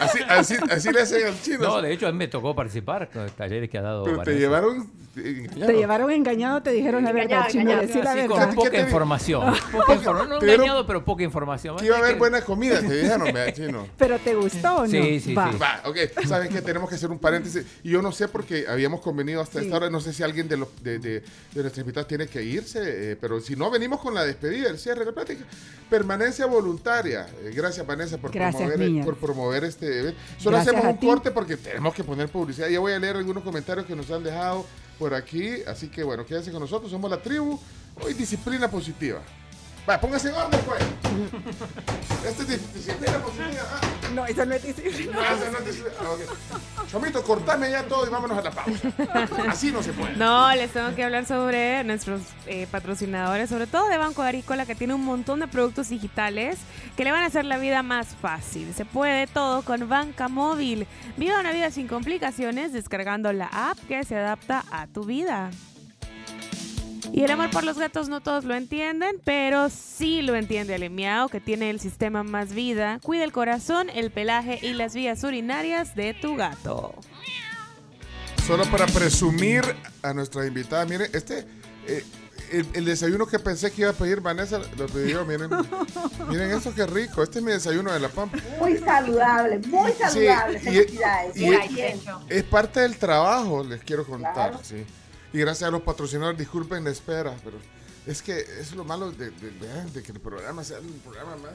[0.00, 1.58] Así, así, así le hacen al chino.
[1.60, 4.04] No, de hecho, a mí me tocó participar con talleres que ha dado.
[4.04, 4.90] pero te llevaron.
[5.14, 7.86] Te llevaron engañado, te dijeron la verdad, Engañado, chino, engañado.
[7.86, 8.46] decir la Sí, verdad.
[8.46, 9.54] con poca ¿Qué te- información.
[9.72, 11.76] Poca informa- no dieron- engañado, pero poca información.
[11.76, 13.86] Que iba a haber que- buena comida, te dijeron, vea, chino.
[13.98, 14.86] Pero te gustó o no?
[14.88, 15.50] Sí, sí, Va.
[15.52, 15.58] sí.
[15.58, 17.66] Va, ok, saben que tenemos que hacer un paréntesis.
[17.82, 19.64] Y yo no sé porque habíamos convenido hasta Sí.
[19.66, 21.22] esta hora, no sé si alguien de, los, de, de, de
[21.62, 22.42] nuestras invitadas tiene que
[22.76, 25.44] eh, pero si no, venimos con la despedida, el cierre de la plática.
[25.88, 27.26] Permanencia voluntaria.
[27.42, 29.04] Eh, gracias, Vanessa, por, Gracias, promover, niñas.
[29.04, 30.20] por promover este evento.
[30.38, 32.68] Solo Gracias hacemos un corte porque tenemos que poner publicidad.
[32.68, 34.64] Ya voy a leer algunos comentarios que nos han dejado
[34.98, 35.62] por aquí.
[35.66, 36.90] Así que bueno, quédense con nosotros.
[36.90, 37.58] Somos la tribu.
[38.02, 39.20] Hoy disciplina positiva.
[39.90, 40.80] Va, póngase en orden, pues.
[42.24, 43.48] Esta es dis- disciplina positiva.
[43.72, 43.80] Ah.
[44.14, 45.12] No, eso no es disciplina.
[45.12, 45.96] No, esa no es disciplina.
[46.00, 46.82] Ah.
[46.90, 48.88] Chomito, cortame ya todo y vámonos a la pausa.
[49.48, 50.16] Así no se puede.
[50.16, 54.74] No, les tengo que hablar sobre nuestros eh, patrocinadores, sobre todo de Banco Agrícola, que
[54.76, 56.58] tiene un montón de productos digitales
[56.96, 58.72] que le van a hacer la vida más fácil.
[58.74, 60.86] Se puede todo con Banca Móvil.
[61.16, 65.50] Viva una vida sin complicaciones descargando la app que se adapta a tu vida.
[67.12, 70.88] Y el amor por los gatos no todos lo entienden, pero sí lo entiende el
[70.90, 73.00] Miau, que tiene el sistema Más Vida.
[73.02, 76.94] Cuida el corazón, el pelaje y las vías urinarias de tu gato.
[78.46, 79.62] Solo para presumir
[80.02, 81.46] a nuestras invitadas, miren, este,
[81.86, 82.04] eh,
[82.52, 85.50] el, el desayuno que pensé que iba a pedir Vanessa, lo pidió, miren.
[86.28, 87.22] miren eso, qué rico.
[87.22, 88.38] Este es mi desayuno de la pampa.
[88.60, 90.58] Muy saludable, muy saludable.
[90.60, 91.36] Felicidades.
[91.36, 92.20] y- Checho.
[92.28, 94.60] Es parte del trabajo, les quiero contar, Claro.
[94.62, 94.84] sí.
[95.32, 97.56] Y gracias a los patrocinadores, disculpen la espera, pero
[98.06, 101.36] es que es lo malo de, de- vean, de que el programa sea un programa
[101.36, 101.52] más.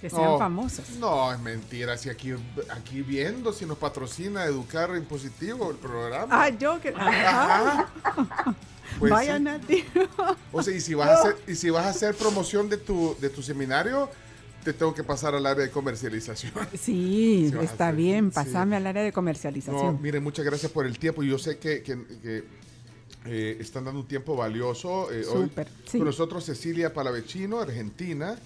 [0.00, 0.90] Que sean famosos.
[0.98, 1.96] No, es mentira.
[1.96, 2.34] Si aquí,
[2.70, 6.26] aquí viendo si nos patrocina Educar en Positivo el programa.
[6.44, 6.90] Ah, yo que...
[6.90, 7.88] Ajá.
[8.02, 8.54] Ajá.
[8.98, 9.42] Pues Vaya, sí.
[9.42, 9.84] Nati.
[10.52, 13.16] O sea, y si vas a hacer, y si vas a hacer promoción de tu,
[13.20, 14.10] de tu seminario,
[14.64, 16.52] te tengo que pasar al área de comercialización.
[16.80, 18.34] Sí, está hacer, bien, sí.
[18.34, 20.00] pasame al área de No, comercialización.
[20.02, 21.22] miren, muchas gracias por el tiempo.
[21.22, 22.44] Yo sé que, que- que,
[23.26, 25.10] eh, están dando un tiempo valioso.
[25.12, 25.50] Eh, hoy
[25.86, 25.98] sí.
[25.98, 28.36] Con nosotros Cecilia Palavecino, argentina.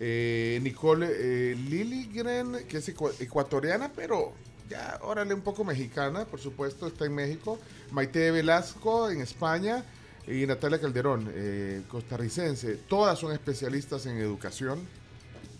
[0.00, 4.32] eh, Nicole eh, Lilligren, que es ecua- ecuatoriana, pero
[4.68, 7.58] ya, órale, un poco mexicana, por supuesto, está en México.
[7.90, 9.84] Maite Velasco, en España.
[10.26, 12.76] Y Natalia Calderón, eh, costarricense.
[12.88, 14.78] Todas son especialistas en educación.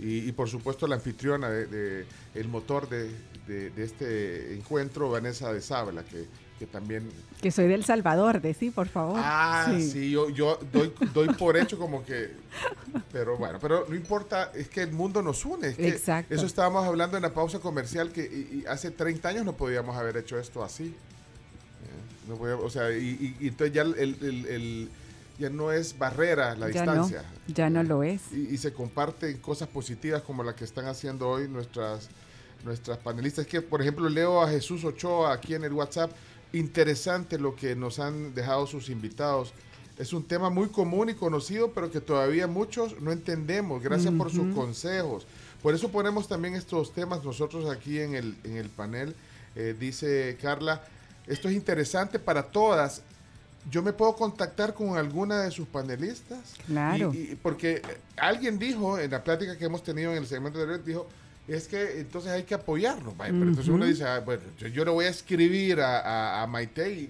[0.02, 3.08] Y, y por supuesto la anfitriona de, de- el motor de,
[3.46, 6.26] de- de este encuentro, Vanessa de Sábala, que,
[6.58, 7.08] que también...
[7.40, 9.16] Que soy del Salvador, de sí, por favor.
[9.22, 12.30] Ah, sí, yo, yo doy, doy por hecho como que...
[13.12, 15.68] Pero bueno, pero no importa, es que el mundo nos une.
[15.68, 16.34] es que Exacto.
[16.34, 19.96] Eso estábamos hablando en la pausa comercial, que y- y hace 30 años no podíamos
[19.96, 20.84] haber hecho esto así.
[20.86, 24.90] Eh, no o sea, y, entonces ya, el, el- el-
[25.38, 27.24] ya no es barrera la ya no, distancia.
[27.48, 28.20] ya no lo es.
[28.32, 32.08] y, y se comparten cosas positivas como la que están haciendo hoy nuestras
[32.64, 33.46] nuestras panelistas.
[33.46, 36.12] Que por ejemplo leo a Jesús Ochoa aquí en el WhatsApp.
[36.52, 39.52] Interesante lo que nos han dejado sus invitados.
[39.98, 43.82] Es un tema muy común y conocido pero que todavía muchos no entendemos.
[43.82, 45.26] Gracias por sus consejos.
[45.62, 49.14] Por eso ponemos también estos temas nosotros aquí en el en el panel.
[49.54, 50.82] Eh, dice Carla
[51.26, 53.02] esto es interesante para todas
[53.70, 56.54] yo me puedo contactar con alguna de sus panelistas.
[56.66, 57.12] Claro.
[57.14, 57.80] Y, y- porque
[58.16, 61.08] alguien dijo en la plática que hemos tenido en el segmento de red, dijo,
[61.48, 63.14] es que entonces hay que apoyarlo.
[63.16, 66.42] vaya, Pero entonces uno dice, ah, bueno, yo, yo le voy a escribir a, a-
[66.42, 67.08] a Maite y,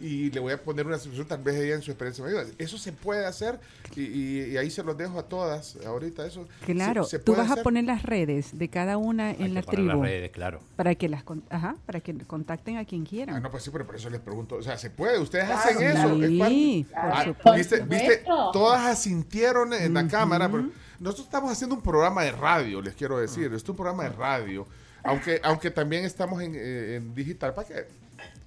[0.00, 2.44] y le voy a poner una situación, tal vez ella en su experiencia me ayuda.
[2.58, 3.60] Eso se puede hacer
[3.94, 6.26] y, y- y ahí se los dejo a todas ahorita.
[6.26, 9.48] Eso Claro, se tú puede vas a poner las redes de cada una Hay en
[9.48, 10.60] que la poner las tribu redes, claro.
[10.74, 13.36] para que las ajá, para que contacten a quien quieran.
[13.36, 14.56] Ah, no, pues sí, pero por eso les pregunto.
[14.56, 15.18] O sea, se puede.
[15.20, 16.22] Ustedes Claro, hacen eso.
[16.24, 17.52] es Sí, por Ah, supuesto.
[17.54, 18.18] ¿viste, Por viste?
[18.18, 18.50] supuesto.
[18.52, 20.50] Todas asintieron en la cámara.
[20.50, 20.68] pero
[20.98, 23.44] nosotros estamos haciendo un programa de radio, les quiero decir.
[23.44, 24.66] Esto es un programa de radio.
[25.04, 27.74] Aunque, aunque también estamos en, eh, en digital, para que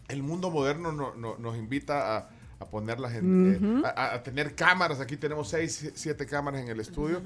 [0.08, 2.30] el mundo moderno no- no- nos invita a,
[2.60, 5.00] a ponerlas en, eh, a, a tener cámaras.
[5.00, 7.22] Aquí tenemos seis, siete cámaras en el estudio.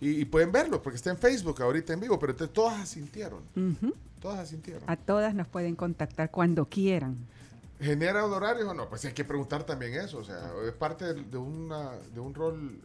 [0.00, 3.40] Y, y pueden verlo, porque está en Facebook ahorita en vivo, pero entonces todas asintieron.
[3.56, 3.94] Ujú.
[4.20, 4.82] Todas asintieron.
[4.86, 7.16] A todas nos pueden contactar cuando quieran.
[7.80, 8.88] ¿Genera honorarios o no?
[8.88, 12.34] Pues hay que preguntar también eso, o sea, es parte de, de una, de un
[12.34, 12.78] rol...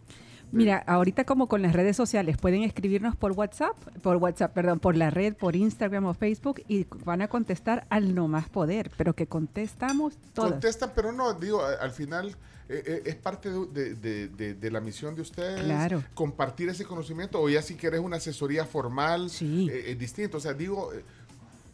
[0.52, 4.96] Mira, ahorita como con las redes sociales pueden escribirnos por WhatsApp, por WhatsApp, perdón, por
[4.98, 9.14] la red, por Instagram o Facebook y van a contestar al no más poder, pero
[9.14, 10.52] que contestamos todas.
[10.52, 12.36] Contestan, pero no, digo, al final
[12.70, 16.04] eh, eh, es parte de, de- de- de la misión de ustedes Claro.
[16.14, 20.38] compartir ese conocimiento o ya si quieres una asesoría formal eh, es distinto.
[20.38, 21.04] O sea, digo, eh,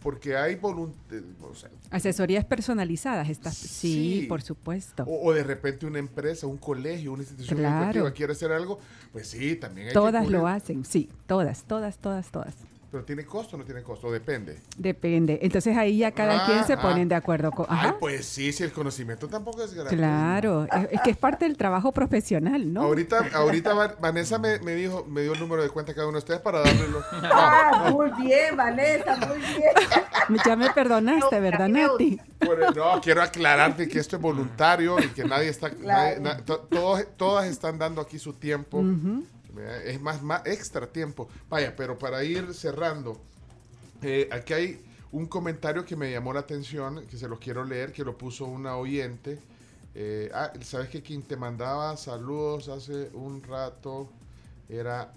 [0.07, 4.25] porque hay o sea, Asesorías personalizadas, estas, sí, Sí.
[4.29, 5.03] por supuesto.
[5.03, 7.77] O, o de repente una empresa, un colegio, una institución Claro.
[7.81, 8.79] educativa quiere hacer algo,
[9.11, 12.55] pues sí, también hay Todas lo hacen, sí, todas, todas, todas, todas.
[12.89, 14.59] Pero tiene costo o no tiene costo, depende.
[14.77, 15.39] Depende.
[15.41, 16.81] Entonces ahí ya cada Ah, quien se ah.
[16.81, 17.65] ponen de acuerdo con...
[17.67, 17.97] Ay, Ajá.
[17.99, 19.97] pues sí, si el conocimiento tampoco es gratis.
[19.97, 22.83] Claro, es, es que es parte del trabajo profesional, ¿no?
[22.83, 26.13] Ahorita, ahorita Va- Vanessa me, me dijo, me dio el número de cuenta cada uno
[26.13, 27.03] de ustedes para darle los.
[27.23, 29.61] Ah, muy bien, Vanessa, muy bien.
[30.45, 32.19] Ya me perdonaste, ¿verdad, Nati?
[32.75, 35.69] No, quiero aclararte que esto es voluntario y que nadie está.
[35.71, 38.79] nadie- na- to- todos, todas están dando aquí su tiempo.
[38.79, 39.23] Ujú.
[39.57, 39.85] ¿Verdad?
[39.85, 41.27] Es más, más extra tiempo.
[41.49, 43.19] Vaya, pero para ir cerrando,
[44.01, 44.81] eh, aquí hay
[45.11, 48.45] un comentario que me llamó la atención, que se los quiero leer, que lo puso
[48.45, 49.39] una oyente.
[49.95, 54.09] Eh, ah, ¿sabes que quien te mandaba saludos hace un rato
[54.69, 55.11] era...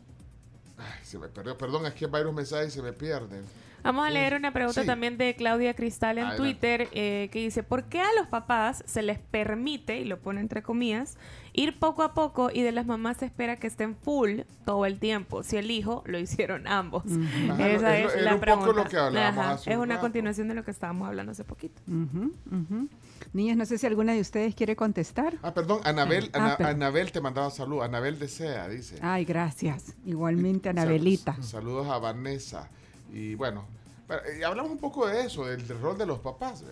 [0.79, 1.59] Ay, se me perdió.
[1.59, 3.45] Perdón, es que varios mensajes se me pierden.
[3.83, 4.87] Vamos a leer una pregunta Sí.
[4.87, 6.43] también de Claudia Cristal en Adelante.
[6.43, 10.41] Twitter eh, que dice, ¿por qué a los papás se les permite, y lo pone
[10.41, 11.17] entre comillas,
[11.53, 14.99] ir poco a poco y de las mamás se espera que estén full todo el
[14.99, 15.43] tiempo?
[15.43, 17.05] Si el hijo lo hicieron ambos.
[17.51, 18.73] Ajá, Esa es es, la un poco pregunta.
[18.83, 20.07] lo que hablábamos Es un una rato.
[20.07, 21.81] continuación de lo que estábamos hablando hace poquito.
[23.33, 25.39] Niñas, no sé si alguna de ustedes quiere contestar.
[25.43, 26.69] Ah, perdón, Anabel, Ah, Ana-.
[26.71, 27.83] Anabel te mandaba salud.
[27.83, 28.99] Anabel desea, dice.
[29.03, 29.95] Ay, gracias.
[30.05, 31.41] Igualmente, Sal- Anabelita.
[31.43, 32.69] saludos a Vanessa.
[33.13, 33.65] Y bueno,
[34.09, 36.65] eh, hablamos un poco de eso, del, del rol de los papás.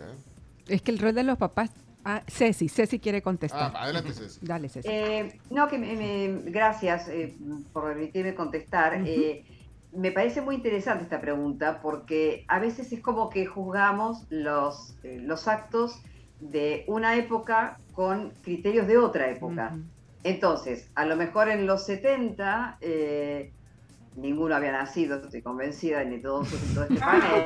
[0.67, 1.71] Es que el rol de los papás...
[2.11, 3.71] Ah, Ceci, Ceci quiere contestar.
[3.75, 4.39] Ah, adelante, Ceci.
[4.47, 4.89] Dale, Ceci.
[4.89, 7.37] Eh, no, que me, me- gracias eh,
[7.71, 8.95] por permitirme contestar.
[9.05, 9.45] Eh,
[9.93, 15.19] me parece muy interesante esta pregunta porque a veces es como que juzgamos los, eh,
[15.21, 16.01] los actos
[16.41, 19.77] de una época con criterios de otra época.
[20.25, 23.53] Entonces, a lo mejor en los 70, eh,
[24.21, 27.45] ninguno había nacido, estoy convencida, ni todos todo este panel.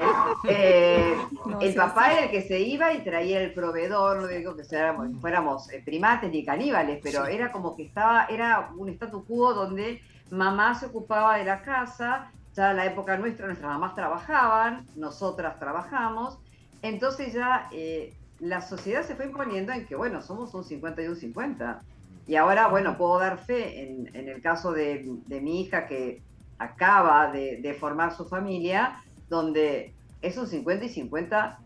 [0.49, 1.15] Eh,
[1.47, 2.11] No, el sí, papá sí.
[2.13, 5.83] era el que se iba y traía el proveedor, no digo que fuéramos, fuéramos, eh,
[5.85, 7.33] primates ni caníbales, pero Sí.
[7.33, 10.01] era como que estaba, era un statu quo donde
[10.31, 15.59] mamá se ocupaba de la casa, ya en la época nuestra, nuestras mamás trabajaban, nosotras
[15.59, 16.39] trabajamos,
[16.83, 21.07] entonces ya eh, la sociedad se fue imponiendo en que, bueno, somos un 50 y
[21.09, 21.81] un 50.
[22.27, 26.23] Y ahora, bueno, puedo dar fe en, en el caso de, de mi hija que
[26.63, 28.97] acaba de, de formar su familia,
[29.29, 31.59] donde es un 50 y 50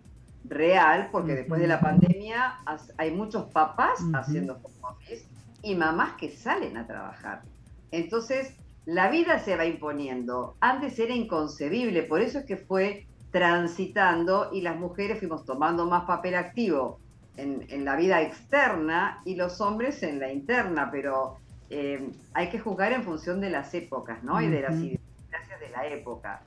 [0.48, 2.58] real, porque después de la pandemia
[2.96, 5.26] hay muchos papás haciendo home office
[5.62, 7.42] y mamás que salen a trabajar.
[7.90, 10.56] Entonces, la vida se va imponiendo.
[10.60, 16.04] Antes era inconcebible, por eso es que fue transitando y las mujeres fuimos tomando más
[16.04, 17.00] papel activo
[17.36, 21.38] en, en la vida externa y los hombres en la interna, pero
[21.70, 24.40] eh, hay que juzgar en función de las épocas, ¿no?
[24.40, 26.42] Y de las idiosincrasias de la época.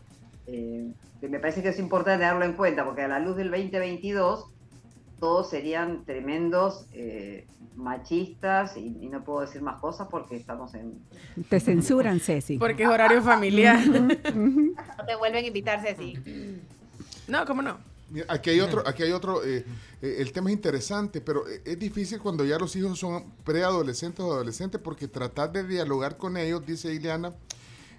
[0.47, 3.51] Eh, que me parece que es importante tenerlo en cuenta, porque a la luz del
[3.51, 4.45] 2022
[5.19, 7.45] todos serían tremendos eh,
[7.75, 10.97] machistas y, y no puedo decir más cosas porque estamos en...
[11.49, 12.57] Te censuran, Ceci.
[12.57, 13.79] Porque es horario familiar.
[13.85, 16.17] No te vuelven a invitar, Ceci.
[17.27, 17.77] No, ¿cómo no?
[18.09, 19.63] Mira, Aquí hay otro, aquí hay otro, eh,
[20.01, 24.19] eh, el tema es interesante, pero eh, es difícil cuando ya los hijos son preadolescentes
[24.21, 27.33] o adolescentes porque tratar de dialogar con ellos, dice Ileana,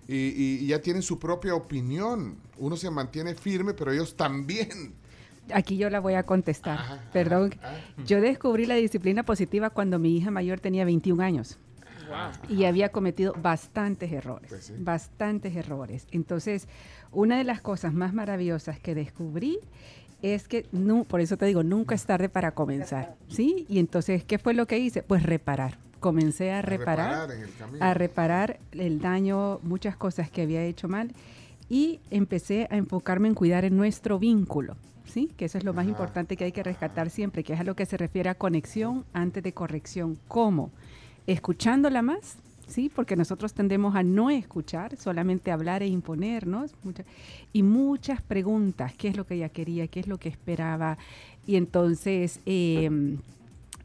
[0.09, 2.37] y, ya tienen su propia opinión.
[2.59, 4.95] Uno se mantiene firme, pero ellos también.
[5.55, 7.09] Aquí yo la voy a contestar.
[7.13, 7.55] Perdón.
[8.07, 11.59] Yo descubrí la disciplina positiva cuando mi hija mayor tenía 21 años.
[12.49, 14.75] y había cometido bastantes errores, Pues sí.
[14.79, 16.09] bastantes errores.
[16.11, 16.67] Entonces,
[17.13, 19.61] una de las cosas más maravillosas que descubrí
[20.23, 23.67] es que, nu- por eso te digo, nunca es tarde para comenzar, ¿sí?
[23.69, 25.03] Y entonces, ¿qué fue lo que hice?
[25.03, 25.79] Pues reparar.
[26.01, 30.89] Comencé a reparar, reparar en el a reparar el daño, muchas cosas que había hecho
[30.89, 31.13] mal
[31.69, 35.31] y empecé a enfocarme en cuidar en nuestro vínculo, ¿sí?
[35.37, 35.91] Que eso es lo más Ajá.
[35.91, 39.05] importante que hay que rescatar siempre, que es a lo que se refiere a conexión
[39.13, 40.19] antes de corrección.
[40.27, 40.71] ¿Cómo?
[41.27, 42.37] Escuchándola más,
[42.71, 42.91] ¿sí?
[42.95, 46.73] Porque nosotros tendemos a no escuchar, solamente hablar e imponernos.
[47.53, 49.87] y muchas preguntas, ¿qué es lo que ella quería?
[49.89, 50.99] ¿Qué es lo que esperaba?
[51.47, 52.41] Y entonces...
[52.47, 53.19] em,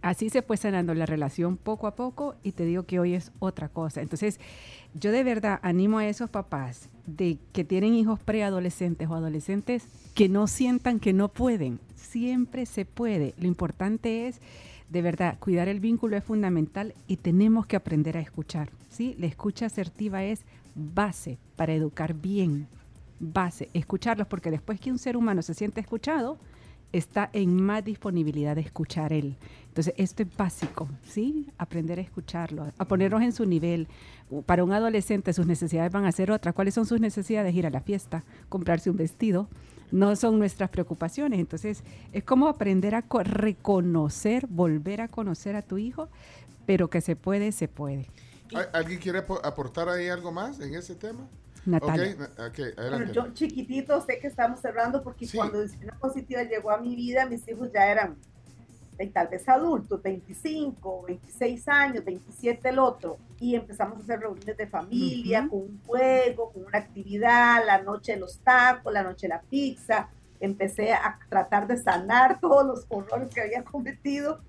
[0.05, 3.31] así se fue sanando la relación poco a poco y te digo que hoy es
[3.39, 4.01] otra cosa.
[4.03, 4.39] Entonces,
[4.93, 10.29] yo de verdad animo a esos papás de que tienen hijos preadolescentes o adolescentes que
[10.29, 11.79] no sientan que no pueden.
[11.95, 13.33] Siempre se puede.
[13.39, 14.39] Lo importante es,
[14.89, 18.69] de verdad, cuidar el vínculo es fundamental y tenemos que aprender a escuchar.
[18.89, 19.15] ¿sí?
[19.19, 22.67] La escucha asertiva es base para educar bien.
[23.19, 26.37] Base, escucharlos, porque después que un ser humano se siente escuchado,
[26.91, 29.35] está en más disponibilidad de escuchar él.
[29.67, 31.47] Entonces, esto es básico, ¿sí?
[31.57, 33.87] Aprender a escucharlo, a ponernos en su nivel.
[34.45, 36.55] Para un adolescente sus necesidades van a ser otras.
[36.55, 37.53] ¿Cuáles son sus necesidades?
[37.55, 39.49] Ir a la fiesta, comprarse un vestido.
[39.91, 41.39] No son nuestras preocupaciones.
[41.39, 46.09] Entonces, es como aprender a reconocer, volver a conocer a tu hijo,
[46.65, 48.07] pero que se puede, se puede.
[48.73, 51.27] ¿Alguien quiere aportar ahí algo más en ese tema?
[51.65, 52.15] Natalia.
[53.11, 57.47] yo chiquitito sé que estamos cerrando porque cuando Disciplina Positiva llegó a mi vida, mis
[57.47, 58.17] hijos ya eran
[59.13, 64.67] tal vez adultos, 25, 26 años, 27 el otro, y empezamos a hacer reuniones de
[64.67, 69.33] familia, con un juego, con una actividad, la noche de los tacos, la noche de
[69.33, 74.39] la pizza, empecé a tratar de sanar todos los horrores que había cometido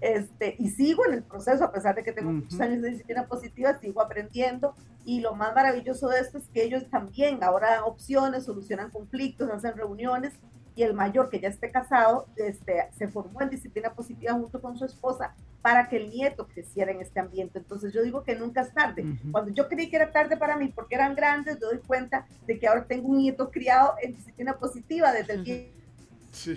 [0.00, 3.26] este, y sigo en el proceso, a pesar de que tengo muchos años de disciplina
[3.26, 4.74] positiva, sigo aprendiendo
[5.04, 9.50] y lo más maravilloso de esto es que ellos también ahora dan opciones, solucionan conflictos,
[9.50, 10.32] hacen reuniones
[10.76, 14.76] y el mayor que ya esté casado este, se formó en disciplina positiva junto con
[14.76, 17.58] su esposa para que el nieto creciera en este ambiente.
[17.58, 19.04] Entonces yo digo que nunca es tarde.
[19.30, 22.58] Cuando yo creí que era tarde para mí porque eran grandes, me doy cuenta de
[22.58, 25.44] que ahora tengo un nieto criado en disciplina positiva desde el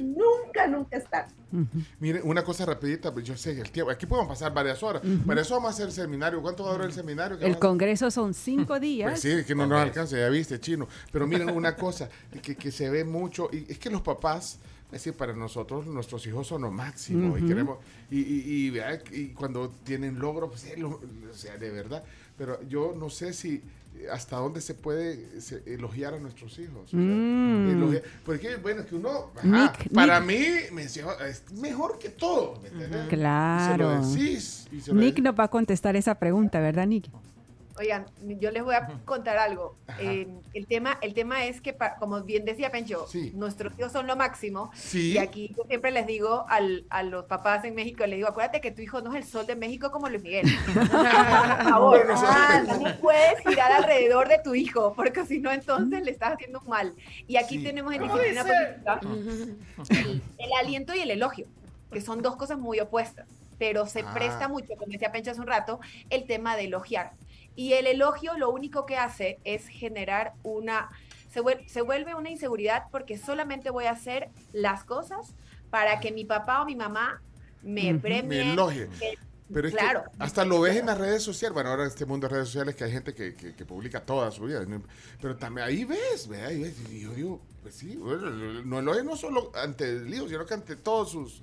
[0.02, 1.28] Nunca, nunca está.
[2.00, 5.02] Mire, una cosa rapidita, pues yo sé el tiempo, aquí podemos pasar varias horas.
[5.26, 6.42] Para eso vamos a hacer el seminario.
[6.42, 7.38] ¿Cuánto va a durar el seminario?
[7.40, 9.12] El congreso son cinco días.
[9.12, 10.88] Pues sí, que no nos alcanza, ya viste, chino.
[11.12, 12.10] Pero miren una cosa
[12.42, 16.26] que, que se ve mucho, y es que los papás, es decir, para nosotros nuestros
[16.28, 18.80] hijos son lo máximo y queremos, y, y,
[19.12, 22.04] y, cuando tienen logros, pues, o sea, de verdad.
[22.38, 23.64] Pero yo no sé si
[24.12, 25.28] hasta dónde se puede
[25.66, 26.90] elogiar a nuestros hijos.
[26.92, 27.96] Mm.
[28.26, 29.32] porque, bueno, que uno,
[29.94, 31.04] para mí, me, es
[31.60, 32.62] mejor que todo.
[33.10, 34.02] Claro.
[34.94, 37.10] Nick nos va a contestar esa pregunta, ¿verdad, Nick?
[37.80, 39.78] Oigan, yo les voy a contar algo.
[40.00, 44.16] Eh, el, tema, el tema es que, como bien decía Pencho, nuestros hijos son lo
[44.16, 44.72] máximo.
[44.94, 48.72] Y aquí yo siempre les digo a los papás en México, les digo, acuérdate que
[48.72, 50.48] tu hijo no es el sol de México como Luis Miguel.
[50.74, 56.34] Por favor, no puedes girar alrededor de tu hijo, porque si no, entonces le estás
[56.34, 56.94] haciendo mal.
[57.28, 58.44] Y aquí tenemos en disciplina
[59.90, 61.46] el, el aliento y el elogio,
[61.92, 64.48] que son dos cosas muy opuestas pero se presta ah.
[64.48, 67.12] mucho, como decía Pencho hace un rato, el tema de elogiar.
[67.58, 70.92] Y el elogio lo único que hace es generar una,
[71.28, 71.42] se,
[71.82, 75.34] vuelve, una inseguridad porque solamente voy a hacer las cosas
[75.72, 77.20] para que mi papá o mi mamá
[77.64, 78.28] me premien.
[78.28, 78.90] Me elogien.
[79.52, 80.04] Pero es claro.
[80.04, 81.56] que hasta lo ves en las redes sociales.
[81.56, 84.30] Bueno, ahora en este mundo de redes sociales que hay gente que, que, publica toda
[84.30, 84.64] su vida.
[85.20, 86.76] Pero también ahí ves, ve, ahí ves.
[86.92, 88.00] Y yo digo, pues sí,
[88.66, 91.42] no elogio no solo ante el lío, sino que ante todos sus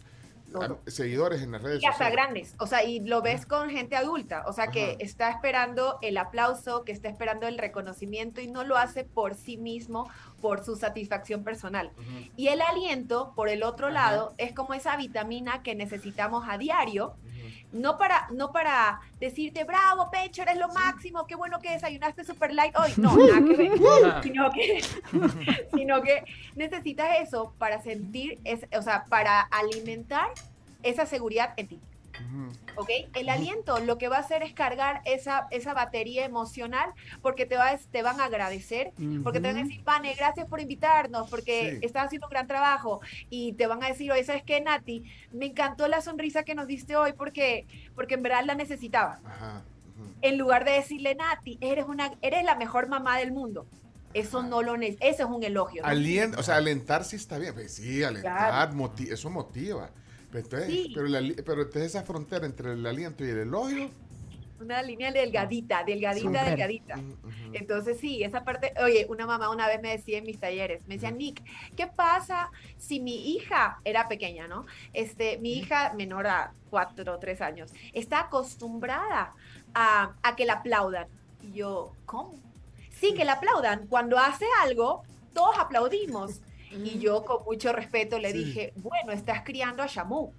[0.86, 4.44] seguidores en las redes y hasta grandes, o sea, y lo ves con gente adulta,
[4.46, 8.76] o sea, que está esperando el aplauso, que está esperando el reconocimiento y no lo
[8.76, 10.08] hace por sí mismo,
[10.40, 11.90] por su satisfacción personal.
[12.36, 17.14] Y el aliento, por el otro lado, es como esa vitamina que necesitamos a diario.
[17.74, 22.54] No para, no para decirte, bravo, pecho, eres lo máximo, qué bueno que desayunaste super
[22.54, 22.92] light hoy.
[22.96, 23.72] No, nada que ver.
[24.22, 24.84] sino, que,
[25.74, 30.28] sino que necesitas eso para sentir, es, o sea, para alimentar
[30.84, 31.80] esa seguridad en ti.
[32.76, 32.90] ¿Ok?
[33.14, 36.92] El aliento lo que va a hacer es cargar esa, esa batería emocional
[37.22, 38.92] porque te, va, te van a agradecer,
[39.22, 43.00] porque te van a decir, Pane, gracias por invitarnos, porque estás haciendo un gran trabajo
[43.30, 45.04] y te van a decir, oye, ¿sabes qué, Nati?
[45.32, 49.20] Me encantó la sonrisa que nos diste hoy porque, porque en verdad la necesitaba.
[50.22, 53.66] En lugar de decirle, Nati, eres, una, eres la mejor mamá del mundo.
[54.14, 55.82] Eso no lo eso es un elogio.
[55.84, 57.52] o sea, alentar sí está bien.
[57.52, 58.70] Pues sí, alentar,
[59.10, 59.90] eso motiva.
[60.42, 63.90] Pero, pero, entonces esa frontera entre el aliento y el elogio.
[64.60, 67.00] Una línea delgadita, delgadita, delgadita.
[67.52, 70.94] Entonces sí, esa parte, oye, una mamá una vez me decía en mis talleres, me
[70.94, 71.42] decía, Nick,
[71.76, 74.64] ¿qué pasa si mi hija era pequeña, no?
[74.92, 79.34] Este, mi hija menor a cuatro o tres años, está acostumbrada
[79.74, 81.06] a, a que la aplaudan.
[81.42, 82.34] Y yo, ¿cómo?
[82.90, 83.86] Sí, que la aplaudan.
[83.86, 86.40] Cuando hace algo, todos aplaudimos.
[86.82, 90.32] Y yo con mucho respeto le dije, bueno, estás criando a Shamu.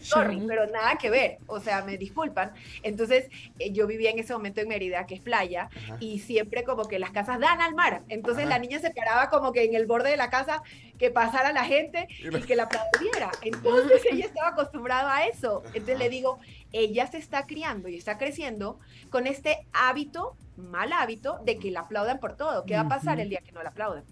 [0.00, 2.52] Sorry, pero nada que ver, o sea, me disculpan.
[2.82, 3.28] Entonces,
[3.58, 5.68] eh, yo vivía en ese momento en Mérida, que es playa,
[6.00, 8.02] y siempre como que las casas dan al mar.
[8.08, 10.62] Entonces la niña se paraba como que en el borde de la casa,
[11.02, 13.32] que pasara la gente y que la aplaudiera.
[13.42, 15.64] Entonces ella estaba acostumbrada a eso.
[15.74, 16.38] Entonces le digo,
[16.70, 18.78] ella se está criando y está creciendo
[19.10, 22.64] con este hábito, mal hábito, de que la aplaudan por todo.
[22.66, 24.04] ¿Qué va a pasar el día que no la aplauden?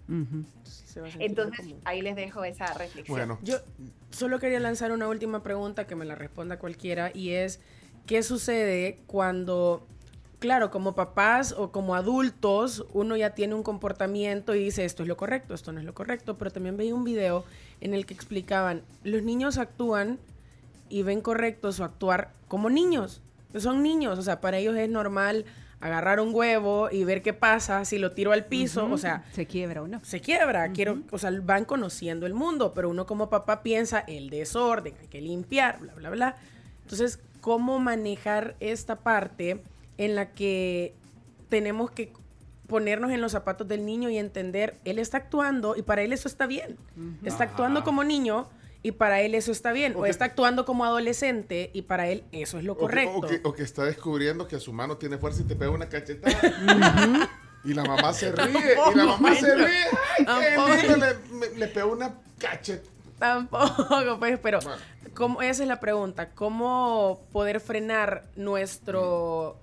[1.19, 3.17] Entonces ahí les dejo esa reflexión.
[3.17, 3.39] Bueno.
[3.41, 3.59] Yo
[4.09, 7.61] solo quería lanzar una última pregunta que me la responda cualquiera y es,
[8.05, 9.87] ¿qué sucede cuando
[10.41, 15.07] claro, como papás o como adultos, uno ya tiene un comportamiento y dice esto es
[15.07, 17.45] lo correcto, esto no es lo correcto, pero también veía un video
[17.79, 20.17] en el que explicaban, los niños actúan
[20.89, 23.21] y ven correcto su actuar como niños,
[23.55, 25.45] son niños, o sea, para ellos es normal
[25.79, 29.45] agarrar un huevo y ver qué pasa si lo tiro al piso, o sea, se
[29.45, 29.99] quiebra uno.
[30.03, 34.31] Se quiebra, quiero, o sea, van conociendo el mundo, pero uno como papá piensa el
[34.31, 36.35] desorden, hay que limpiar, bla bla bla.
[36.81, 39.61] Entonces, ¿cómo manejar esta parte?
[39.97, 40.95] En la que
[41.49, 42.13] tenemos que
[42.67, 46.27] ponernos en los zapatos del niño y entender, él está actuando y para él eso
[46.27, 46.77] está bien.
[47.23, 48.47] Está actuando como niño
[48.81, 49.93] y para él eso está bien.
[49.95, 53.27] O, está actuando como adolescente y para él eso es lo correcto.
[53.43, 56.33] O que, está descubriendo que su mano tiene fuerza y te pega una cachetada.
[57.65, 58.73] y la mamá se ríe.
[58.93, 59.85] y la mamá se ríe.
[60.25, 60.45] Ay,
[60.81, 62.89] qué Le, le, pegó una cachetada.
[63.19, 64.59] Tampoco, pues, pero
[65.41, 66.29] esa es la pregunta.
[66.29, 69.59] ¿Cómo poder frenar nuestro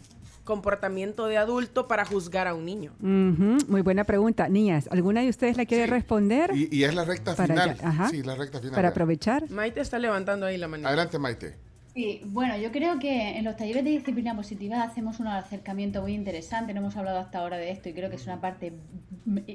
[0.48, 2.94] comportamiento de adulto para juzgar a un niño?
[3.00, 4.48] Muy buena pregunta.
[4.48, 6.52] Niñas, ¿alguna de ustedes la quiere responder?
[6.54, 7.76] Y, es la recta final.
[8.10, 8.74] Sí, la recta final.
[8.74, 9.50] Para aprovechar.
[9.50, 10.88] Maite está levantando ahí la mano.
[10.88, 11.54] Adelante, Maite.
[11.92, 16.14] Sí, bueno, yo creo que en los talleres de disciplina positiva hacemos un acercamiento muy
[16.14, 16.72] interesante.
[16.72, 18.72] No hemos hablado hasta ahora de esto y creo que es una parte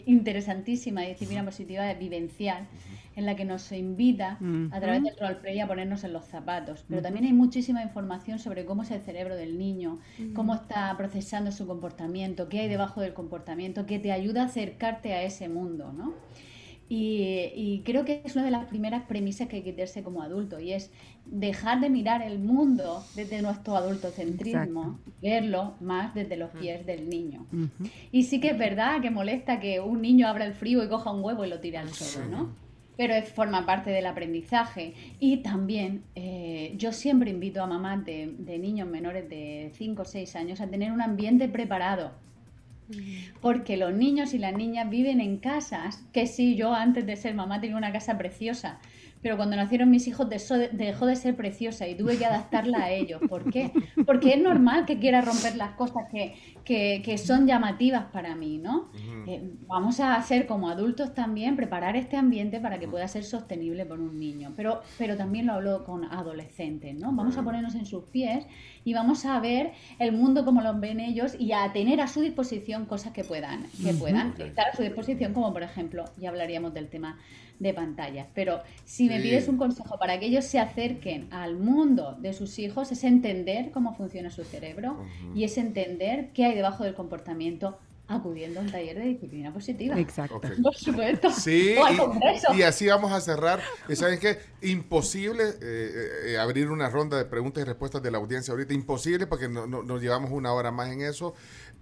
[0.05, 2.67] interesantísima de disciplina positiva de vivencial
[3.15, 4.39] en la que nos invita
[4.71, 6.85] a través del roleplay a ponernos en los zapatos.
[6.87, 9.99] Pero también hay muchísima información sobre cómo es el cerebro del niño,
[10.33, 15.13] cómo está procesando su comportamiento, qué hay debajo del comportamiento, que te ayuda a acercarte
[15.13, 16.13] a ese mundo, ¿no?
[16.89, 20.59] Y, creo que es una de las primeras premisas que hay que tenerse como adulto
[20.59, 20.91] y es
[21.25, 27.47] dejar de mirar el mundo desde nuestro adultocentrismo, verlo más desde los pies del niño.
[28.11, 31.11] Y sí que es verdad que molesta que un niño abra el frío y coja
[31.11, 32.62] un huevo y lo tire al suelo, ¿no?
[32.97, 34.93] Pero forma parte del aprendizaje.
[35.19, 40.05] Y también eh, yo siempre invito a mamás de, de, niños menores de 5 o
[40.05, 42.11] 6 años a tener un ambiente preparado.
[43.41, 47.33] Porque los niños y las niñas viven en casas que sí, yo antes de ser
[47.33, 48.79] mamá tenía una casa preciosa,
[49.23, 53.21] pero cuando nacieron mis hijos dejó de ser preciosa y tuve que adaptarla a ellos.
[53.29, 53.71] ¿Por qué?
[54.05, 58.89] Porque es normal que quiera romper las cosas que, que, son llamativas para mí, ¿no?
[59.25, 63.85] Eh, vamos a hacer como adultos también, preparar este ambiente para que pueda ser sostenible
[63.85, 64.51] por un niño.
[64.57, 67.13] Pero, pero también lo hablo con adolescentes, ¿no?
[67.13, 68.45] Vamos a ponernos en sus pies
[68.83, 72.19] y vamos a ver el mundo como lo ven ellos y a tener a su
[72.19, 76.73] disposición cosas que puedan, que puedan estar a su disposición, como por ejemplo, ya hablaríamos
[76.73, 77.17] del tema
[77.59, 78.27] de pantallas.
[78.33, 82.59] Pero si me pides un consejo para que ellos se acerquen al mundo de sus
[82.59, 84.97] hijos, es entender cómo funciona su cerebro
[85.35, 87.77] y es entender qué hay debajo del comportamiento
[88.07, 89.97] acudiendo a un taller de disciplina positiva.
[89.99, 90.41] Exacto.
[90.41, 91.31] Por supuesto.
[91.31, 91.75] Sí,
[92.57, 93.61] y, así vamos a cerrar.
[93.93, 94.39] ¿Saben qué?
[94.61, 98.73] Imposible eh, eh, abrir una ronda de preguntas y respuestas de la audiencia ahorita.
[98.73, 101.33] Imposible porque no, nos llevamos una hora más en eso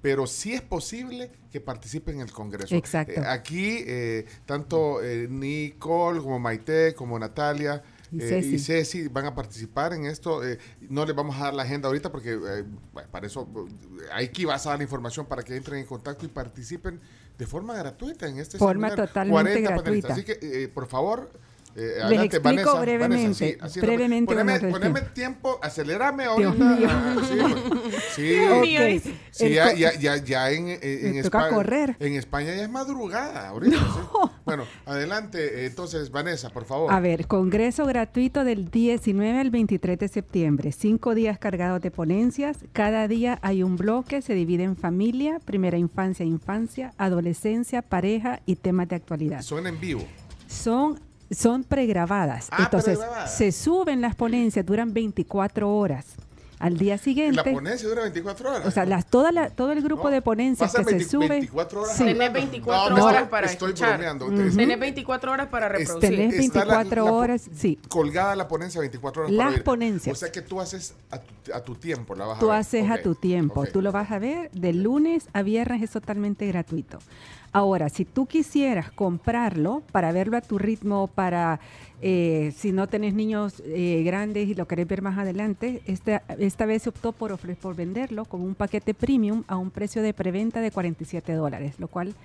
[0.02, 2.76] pero sí es posible que participen en el Congreso.
[2.76, 3.22] Exacto.
[3.22, 8.20] Eh, aquí, eh, tanto eh, Nicole como Maite, como Natalia y
[8.60, 9.08] Ceci.
[9.08, 10.42] van a participar en esto.
[10.90, 12.38] no les vamos a dar la agenda ahorita porque
[13.10, 13.48] para eso
[14.12, 17.00] hay que vas a dar la información para que entren en contacto y participen
[17.38, 20.14] de forma gratuita en este Forma totalmente gratuita.
[20.14, 21.32] Así que, por favor
[21.76, 23.58] eh, Les explico brevemente.
[23.82, 24.34] brevemente
[24.70, 26.78] poneme, tiempo, acelérame ahorita.
[28.16, 31.50] Sí, sí, sí ya, ya, ya, en, en, España.
[31.50, 31.96] correr.
[32.00, 33.78] En España ya es madrugada ahorita.
[34.44, 35.66] Bueno, adelante.
[35.66, 36.92] Entonces, Vanessa, por favor.
[36.92, 40.72] A ver, congreso gratuito del 19 al 23 de septiembre.
[40.72, 42.58] Cinco días cargados de ponencias.
[42.74, 48.56] Cada día hay un bloque, se divide en familia, primera infancia, infancia, adolescencia, pareja y
[48.56, 49.42] temas de actualidad.
[49.42, 50.04] Son en vivo.
[50.48, 51.00] Son
[51.32, 52.48] son pregrabadas.
[52.52, 56.06] Ah, Entonces, se suben las ponencias, duran 24 horas.
[56.62, 57.38] Al día siguiente.
[57.38, 58.68] La ponencia dura 24 horas.
[58.68, 61.28] O sea, las, toda la, todo el grupo de ponencias que se sube.
[61.28, 61.98] 24 horas.
[61.98, 62.04] Sí.
[62.06, 63.98] Tenés 24 horas para estoy escuchar.
[63.98, 64.28] bromeando.
[64.28, 66.10] Tenés 24 horas para reproducir.
[66.12, 67.80] Tenés 24 horas, sí.
[67.90, 69.34] Colgada la ponencia 24 horas.
[69.34, 70.16] Las ponencias.
[70.16, 72.62] O sea que tú haces a tu, a tu tiempo, la vas tú a ver.
[72.62, 73.66] haces a tu tiempo.
[73.66, 77.00] Tú lo vas a ver de lunes a viernes, es totalmente gratuito.
[77.54, 81.60] Ahora, si tú quisieras comprarlo para verlo a tu ritmo, para
[82.02, 86.66] eh, si no tenés niños eh, grandes y lo querés ver más adelante, este, esta
[86.66, 90.14] vez se optó por, ofre- por venderlo como un paquete premium a un precio de
[90.14, 92.16] preventa de 47 dólares, lo cual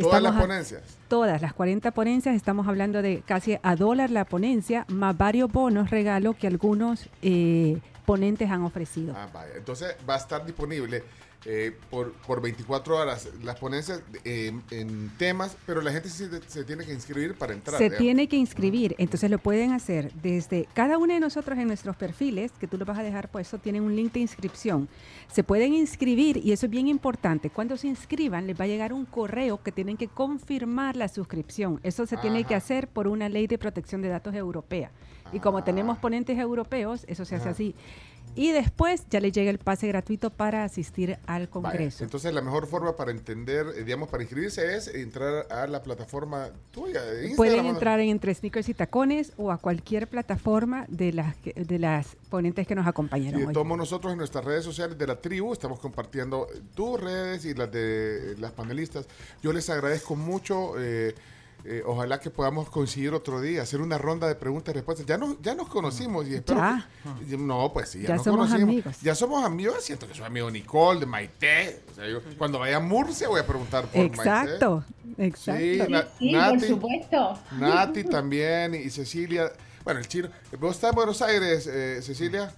[0.00, 0.82] Todas las a- ponencias.
[1.08, 5.90] Todas las 40 ponencias, estamos hablando de casi a dólar la ponencia, más varios bonos
[5.90, 9.14] regalo que algunos eh, ponentes han ofrecido.
[9.14, 9.52] Ah, vaya.
[9.56, 11.02] Entonces va a estar disponible
[11.46, 16.64] eh, por, por 24 horas las ponencias eh, en temas, pero la gente se, se
[16.64, 17.78] tiene que inscribir para entrar.
[17.78, 17.98] Se digamos.
[17.98, 22.52] tiene que inscribir, entonces lo pueden hacer desde cada uno de nosotros en nuestros perfiles,
[22.60, 24.88] que tú lo vas a dejar puesto, tienen un link de inscripción.
[25.32, 27.48] Se pueden inscribir y eso es bien importante.
[27.48, 31.80] Cuando se inscriban, les va a llegar un correo que tienen que confirmar la suscripción.
[31.82, 34.90] Eso se tiene que hacer por una ley de protección de datos europea.
[35.32, 37.52] Y como tenemos ponentes europeos, eso se hace Ajá.
[37.52, 37.74] así.
[38.36, 42.04] Y después ya les llega el pase gratuito para asistir al Vaya, Congreso.
[42.04, 46.50] Entonces la mejor forma para entender, eh, digamos, para inscribirse es entrar a la plataforma
[46.70, 47.02] tuya.
[47.02, 51.36] de Instagram, Pueden entrar en Entre Sneakers y Tacones o a cualquier plataforma de las,
[51.42, 53.52] de las ponentes que nos Y acompañaron hoy.
[53.52, 57.70] todos nosotros en nuestras redes sociales de la tribu estamos compartiendo tus redes y las
[57.70, 59.06] de las panelistas.
[59.42, 60.74] Yo les agradezco mucho.
[60.78, 61.14] eh,
[61.64, 65.06] eh, ojalá que podamos coincidir otro día, hacer una ronda de preguntas y respuestas.
[65.06, 66.88] Ya nos, ya nos conocimos y espero Ya.
[67.28, 68.62] que- no, pues sí, ya, Ya nos somos conocimos.
[68.72, 68.96] amigos.
[69.02, 69.84] Ya somos amigos.
[69.84, 71.82] Siento que soy amigo de Nicole, de Maite.
[71.90, 74.84] O sea, yo, cuando vaya a Murcia voy a preguntar por Exacto,
[75.16, 75.26] Maite.
[75.26, 75.60] exacto.
[75.60, 77.38] Sí, Na- Sí, Nati, por supuesto.
[77.58, 79.52] Nati también y Cecilia.
[79.84, 80.28] Bueno, el chino.
[80.58, 82.52] ¿Vos estás en Buenos Aires, eh, Cecilia?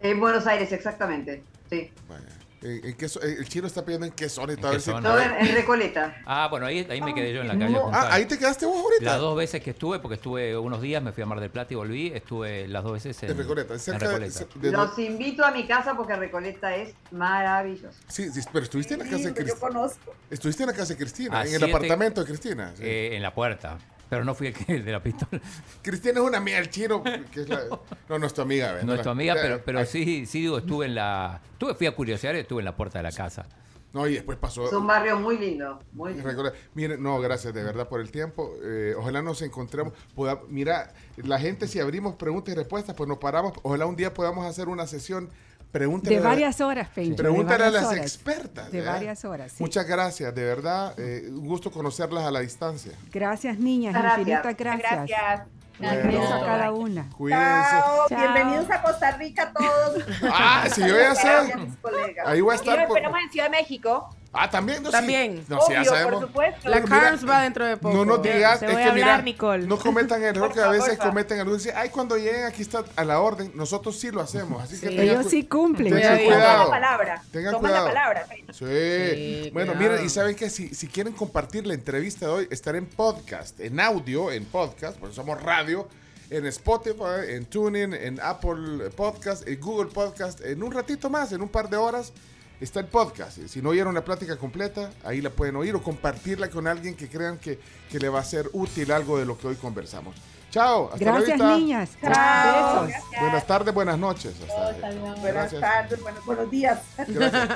[0.00, 1.42] En Buenos Aires, exactamente.
[1.70, 1.90] Sí.
[2.08, 2.24] ¿En,
[2.62, 5.38] en qué zo- eh, el chino está pidiendo en qué zona y ¿En qué zona?
[5.54, 6.20] Recoleta.
[6.26, 7.72] Ah, bueno, ahí, ahí me quedé yo en la calle.
[7.72, 9.04] No, ah, ahí te quedaste vos ahorita.
[9.04, 11.72] Las dos veces que estuve, porque estuve unos días, me fui a Mar del Plata
[11.72, 14.46] y volví, estuve las dos veces en, En Recoleta, en cerca de- Recoleta.
[14.60, 17.96] de- Los invito a mi casa porque Recoleta es maravilloso.
[18.08, 19.60] Sí, sí, pero estuviste en la casa de yo Cristina.
[19.60, 20.14] conozco.
[20.30, 22.72] Estuviste en la casa de Cristina, A en el apartamento de Cristina.
[22.76, 22.82] sí.
[22.84, 23.78] Eh, en la puerta,
[24.08, 25.40] pero no fui el, que- el de la pistola.
[25.82, 27.60] Cristina es una amiga del chino, que es la,
[28.08, 28.72] no, no es tu amiga.
[28.72, 28.86] ¿verdad?
[28.86, 31.40] No es tu amiga, pero, pero sí, sí digo, estuve en la...
[31.52, 33.46] Estuve, fui a curiosear y estuve en la puerta de la casa.
[33.92, 34.66] No, y después pasó.
[34.66, 35.80] Es un barrio muy lindo.
[35.92, 36.28] Muy lindo.
[36.28, 38.54] Recuerda- Miren, no, gracias de verdad por el tiempo.
[38.62, 39.94] Eh, ojalá nos encontremos.
[40.14, 43.54] Poda- mira, la gente, si abrimos preguntas y respuestas, pues nos paramos.
[43.62, 45.30] Ojalá un día podamos hacer una sesión.
[45.70, 47.16] Pregúntale De a varias horas, Pencho.
[47.22, 48.00] Pregúntale a las horas.
[48.00, 48.72] expertas.
[48.72, 48.94] De ¿verdad?
[48.94, 49.62] varias horas, sí.
[49.62, 50.94] Muchas gracias, de verdad.
[50.98, 52.92] eh, un gusto conocerlas a la distancia.
[53.12, 53.92] Gracias, niñas.
[53.92, 54.18] Gracias.
[54.20, 54.90] Infinitas gracias.
[55.08, 55.46] Gracias.
[55.80, 56.46] Un beso a Bueno.
[56.46, 57.10] cada una.
[57.16, 57.44] Cuídense.
[57.44, 58.18] Chao, Chao.
[58.18, 60.04] bienvenidos a Costa Rica todos.
[60.24, 60.96] Ah, sí, yo.
[60.96, 62.26] Gracias, mis colegas.
[62.26, 62.86] Ahí voy a Y estar.
[62.88, 64.10] por- esperamos en Ciudad de México.
[64.32, 64.82] Ah, también.
[64.82, 64.92] No, sí.
[64.92, 65.44] También.
[65.48, 66.12] No, sí, ya Obvio, sabemos.
[66.20, 66.68] por supuesto.
[66.68, 67.96] La Carms va dentro de poco.
[67.96, 69.66] No nos digas, Te es que a hablar, mira, Nicole.
[69.66, 71.62] no cometan el error que a veces cometen algunos.
[71.62, 73.50] Dicen, ay, cuando lleguen aquí está a la orden.
[73.54, 74.62] Nosotros sí lo hacemos.
[74.62, 74.96] Así que Sí.
[74.96, 75.94] tengan Ellos sí cumplen.
[75.94, 76.24] tengan Sí.
[76.24, 76.70] Toma la cuidado.
[76.70, 77.22] palabra.
[77.32, 77.86] Tengan Toma cuidado.
[77.88, 78.26] la palabra.
[78.28, 78.44] Sí.
[78.52, 79.92] Sí, bueno, cuidado.
[79.94, 83.58] miren, y saben que si, si quieren compartir la entrevista de hoy, estar en podcast,
[83.60, 85.88] en audio, en podcast, porque somos radio,
[86.30, 91.40] en Spotify, en TuneIn, en Apple Podcast, en Google Podcast, en un ratito más, en
[91.40, 92.12] un par de horas.
[92.60, 93.38] Está el podcast.
[93.46, 97.08] Si no oyeron la plática completa, ahí la pueden oír o compartirla con alguien que
[97.08, 97.58] crean que,
[97.90, 100.16] que le va a ser útil algo de lo que hoy conversamos.
[100.50, 100.86] Chao.
[100.92, 101.90] Hasta Gracias, la niñas.
[102.02, 102.86] Chao.
[102.86, 103.00] Besos.
[103.20, 104.34] Buenas tardes, buenas noches.
[104.40, 104.90] Hasta-.
[105.20, 106.78] Buenas tardes, buenos, buenos días.
[107.06, 107.48] Gracias.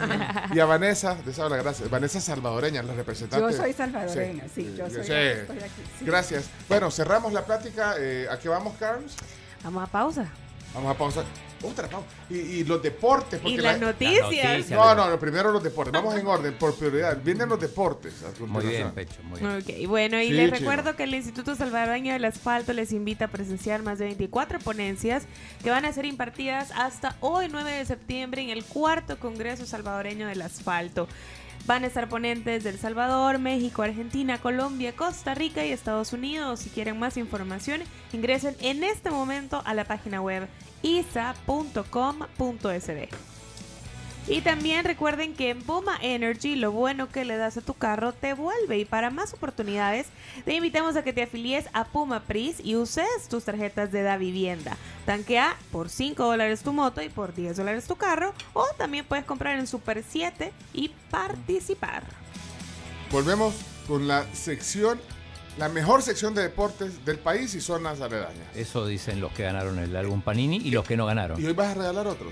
[0.54, 1.88] Y a Vanessa, les habla, gracias.
[1.90, 3.50] Vanessa salvadoreña, la representante.
[3.50, 5.12] Yo soy salvadoreña, sí, yo soy- Sí.
[5.12, 6.04] estoy aquí, sí.
[6.04, 6.44] Gracias.
[6.68, 7.94] Bueno, cerramos la plática.
[7.98, 9.16] Eh, ¿A qué vamos, Carlos?
[9.64, 10.26] Vamos a pausa.
[10.74, 11.24] Vamos a pausar.
[11.62, 12.06] Otra pausa.
[12.30, 13.40] Y, y los deportes.
[13.40, 14.22] Y Porque las la- noticias.
[14.22, 14.70] noticias.
[14.70, 15.92] No, no, no, primero los deportes.
[15.92, 17.18] Vamos en orden, por prioridad.
[17.22, 18.14] Vienen los deportes.
[18.22, 18.92] a Muy bien, continuación.
[18.94, 19.82] Pecho, muy bien.
[19.84, 23.28] Ok, bueno, y Sí, les recuerdo que el Instituto Salvadoreño del Asfalto les invita a
[23.28, 25.24] presenciar más de 24 ponencias
[25.62, 30.26] que van a ser impartidas hasta hoy, 9 de septiembre, en el cuarto Congreso Salvadoreño
[30.26, 31.08] del Asfalto.
[31.64, 36.58] Van a estar ponentes del Salvador, México, Argentina, Colombia, Costa Rica y Estados Unidos.
[36.58, 37.82] Si quieren más información,
[38.12, 40.48] ingresen en este momento a la página web
[40.82, 41.82] isa.com.sd.
[44.28, 48.12] Y también recuerden que en Puma Energy lo bueno que le das a tu carro
[48.12, 50.06] te vuelve y para más oportunidades
[50.44, 54.16] te invitamos a que te afilies a Puma Pris y uses tus tarjetas de Da
[54.16, 54.76] Vivienda.
[55.06, 59.24] Tanquea por 5 dólares tu moto y por 10 dólares tu carro o también puedes
[59.24, 62.04] comprar en Super 7 y participar.
[63.10, 63.54] Volvemos
[63.88, 65.00] con la sección,
[65.58, 68.46] la mejor sección de deportes del país y zonas aledañas.
[68.56, 71.40] Eso dicen los que ganaron el álbum Panini y los que no ganaron.
[71.40, 72.30] ¿Y hoy vas a regalar otro?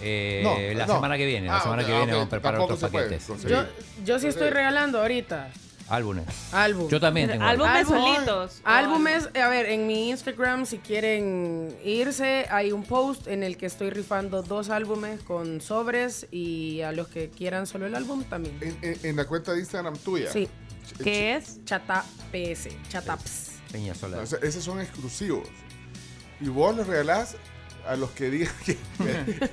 [0.00, 0.94] Eh, No, la no.
[0.94, 3.26] semana que viene, la Ah, semana que viene vamos a preparar Tampoco otros paquetes.
[3.48, 3.64] Yo,
[4.04, 5.50] yo sí estoy regalando ahorita
[5.88, 6.24] Álbumes.
[6.52, 6.88] álbum.
[6.88, 7.44] Yo también tengo.
[7.44, 8.14] Álbumes Álbum.
[8.14, 8.60] solitos.
[8.64, 13.66] Álbumes, a ver, en mi Instagram, si quieren irse, hay un post en el que
[13.66, 18.56] estoy rifando dos álbumes con sobres y a los que quieran solo el álbum también.
[18.62, 20.32] En, en- en la cuenta de Instagram tuya.
[20.32, 20.48] Sí,
[20.98, 21.64] Ch- ¿Qué es?
[21.64, 23.50] Chata PS, Chataps.
[23.70, 24.26] Peña O Solar.
[24.26, 25.48] sea, esos son exclusivos.
[26.40, 27.36] Y vos los regalás
[27.88, 28.76] a los que digan que...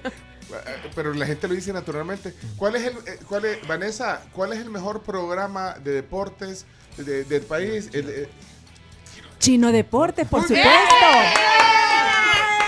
[0.95, 2.33] pero la gente lo dice naturalmente.
[2.57, 6.65] ¿Cuál es el, eh, cuál es, Vanessa, cuál es el mejor programa de deportes
[6.97, 7.89] de- del país?
[7.93, 8.29] El, eh,
[9.39, 10.63] Chino Deportes, por Muy bien.
[10.63, 10.95] supuesto.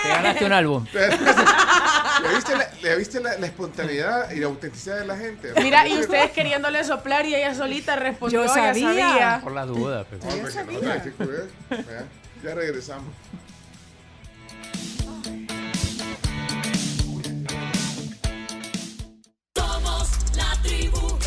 [0.04, 0.86] Te ganaste un álbum.
[2.82, 5.54] ¿Le viste, la, espontaneidad y la autenticidad de la gente?
[5.62, 8.44] Mira, y ustedes queriéndole soplar y ella solita respondió.
[8.44, 8.94] Yo sabía.
[8.94, 9.40] Ya.
[9.44, 10.06] Por la duda.
[10.06, 10.22] Pues.
[10.24, 11.04] Pues, sabía.
[11.18, 11.44] Pues,
[12.44, 13.14] ya regresamos.
[19.56, 21.20] Somos la tribu.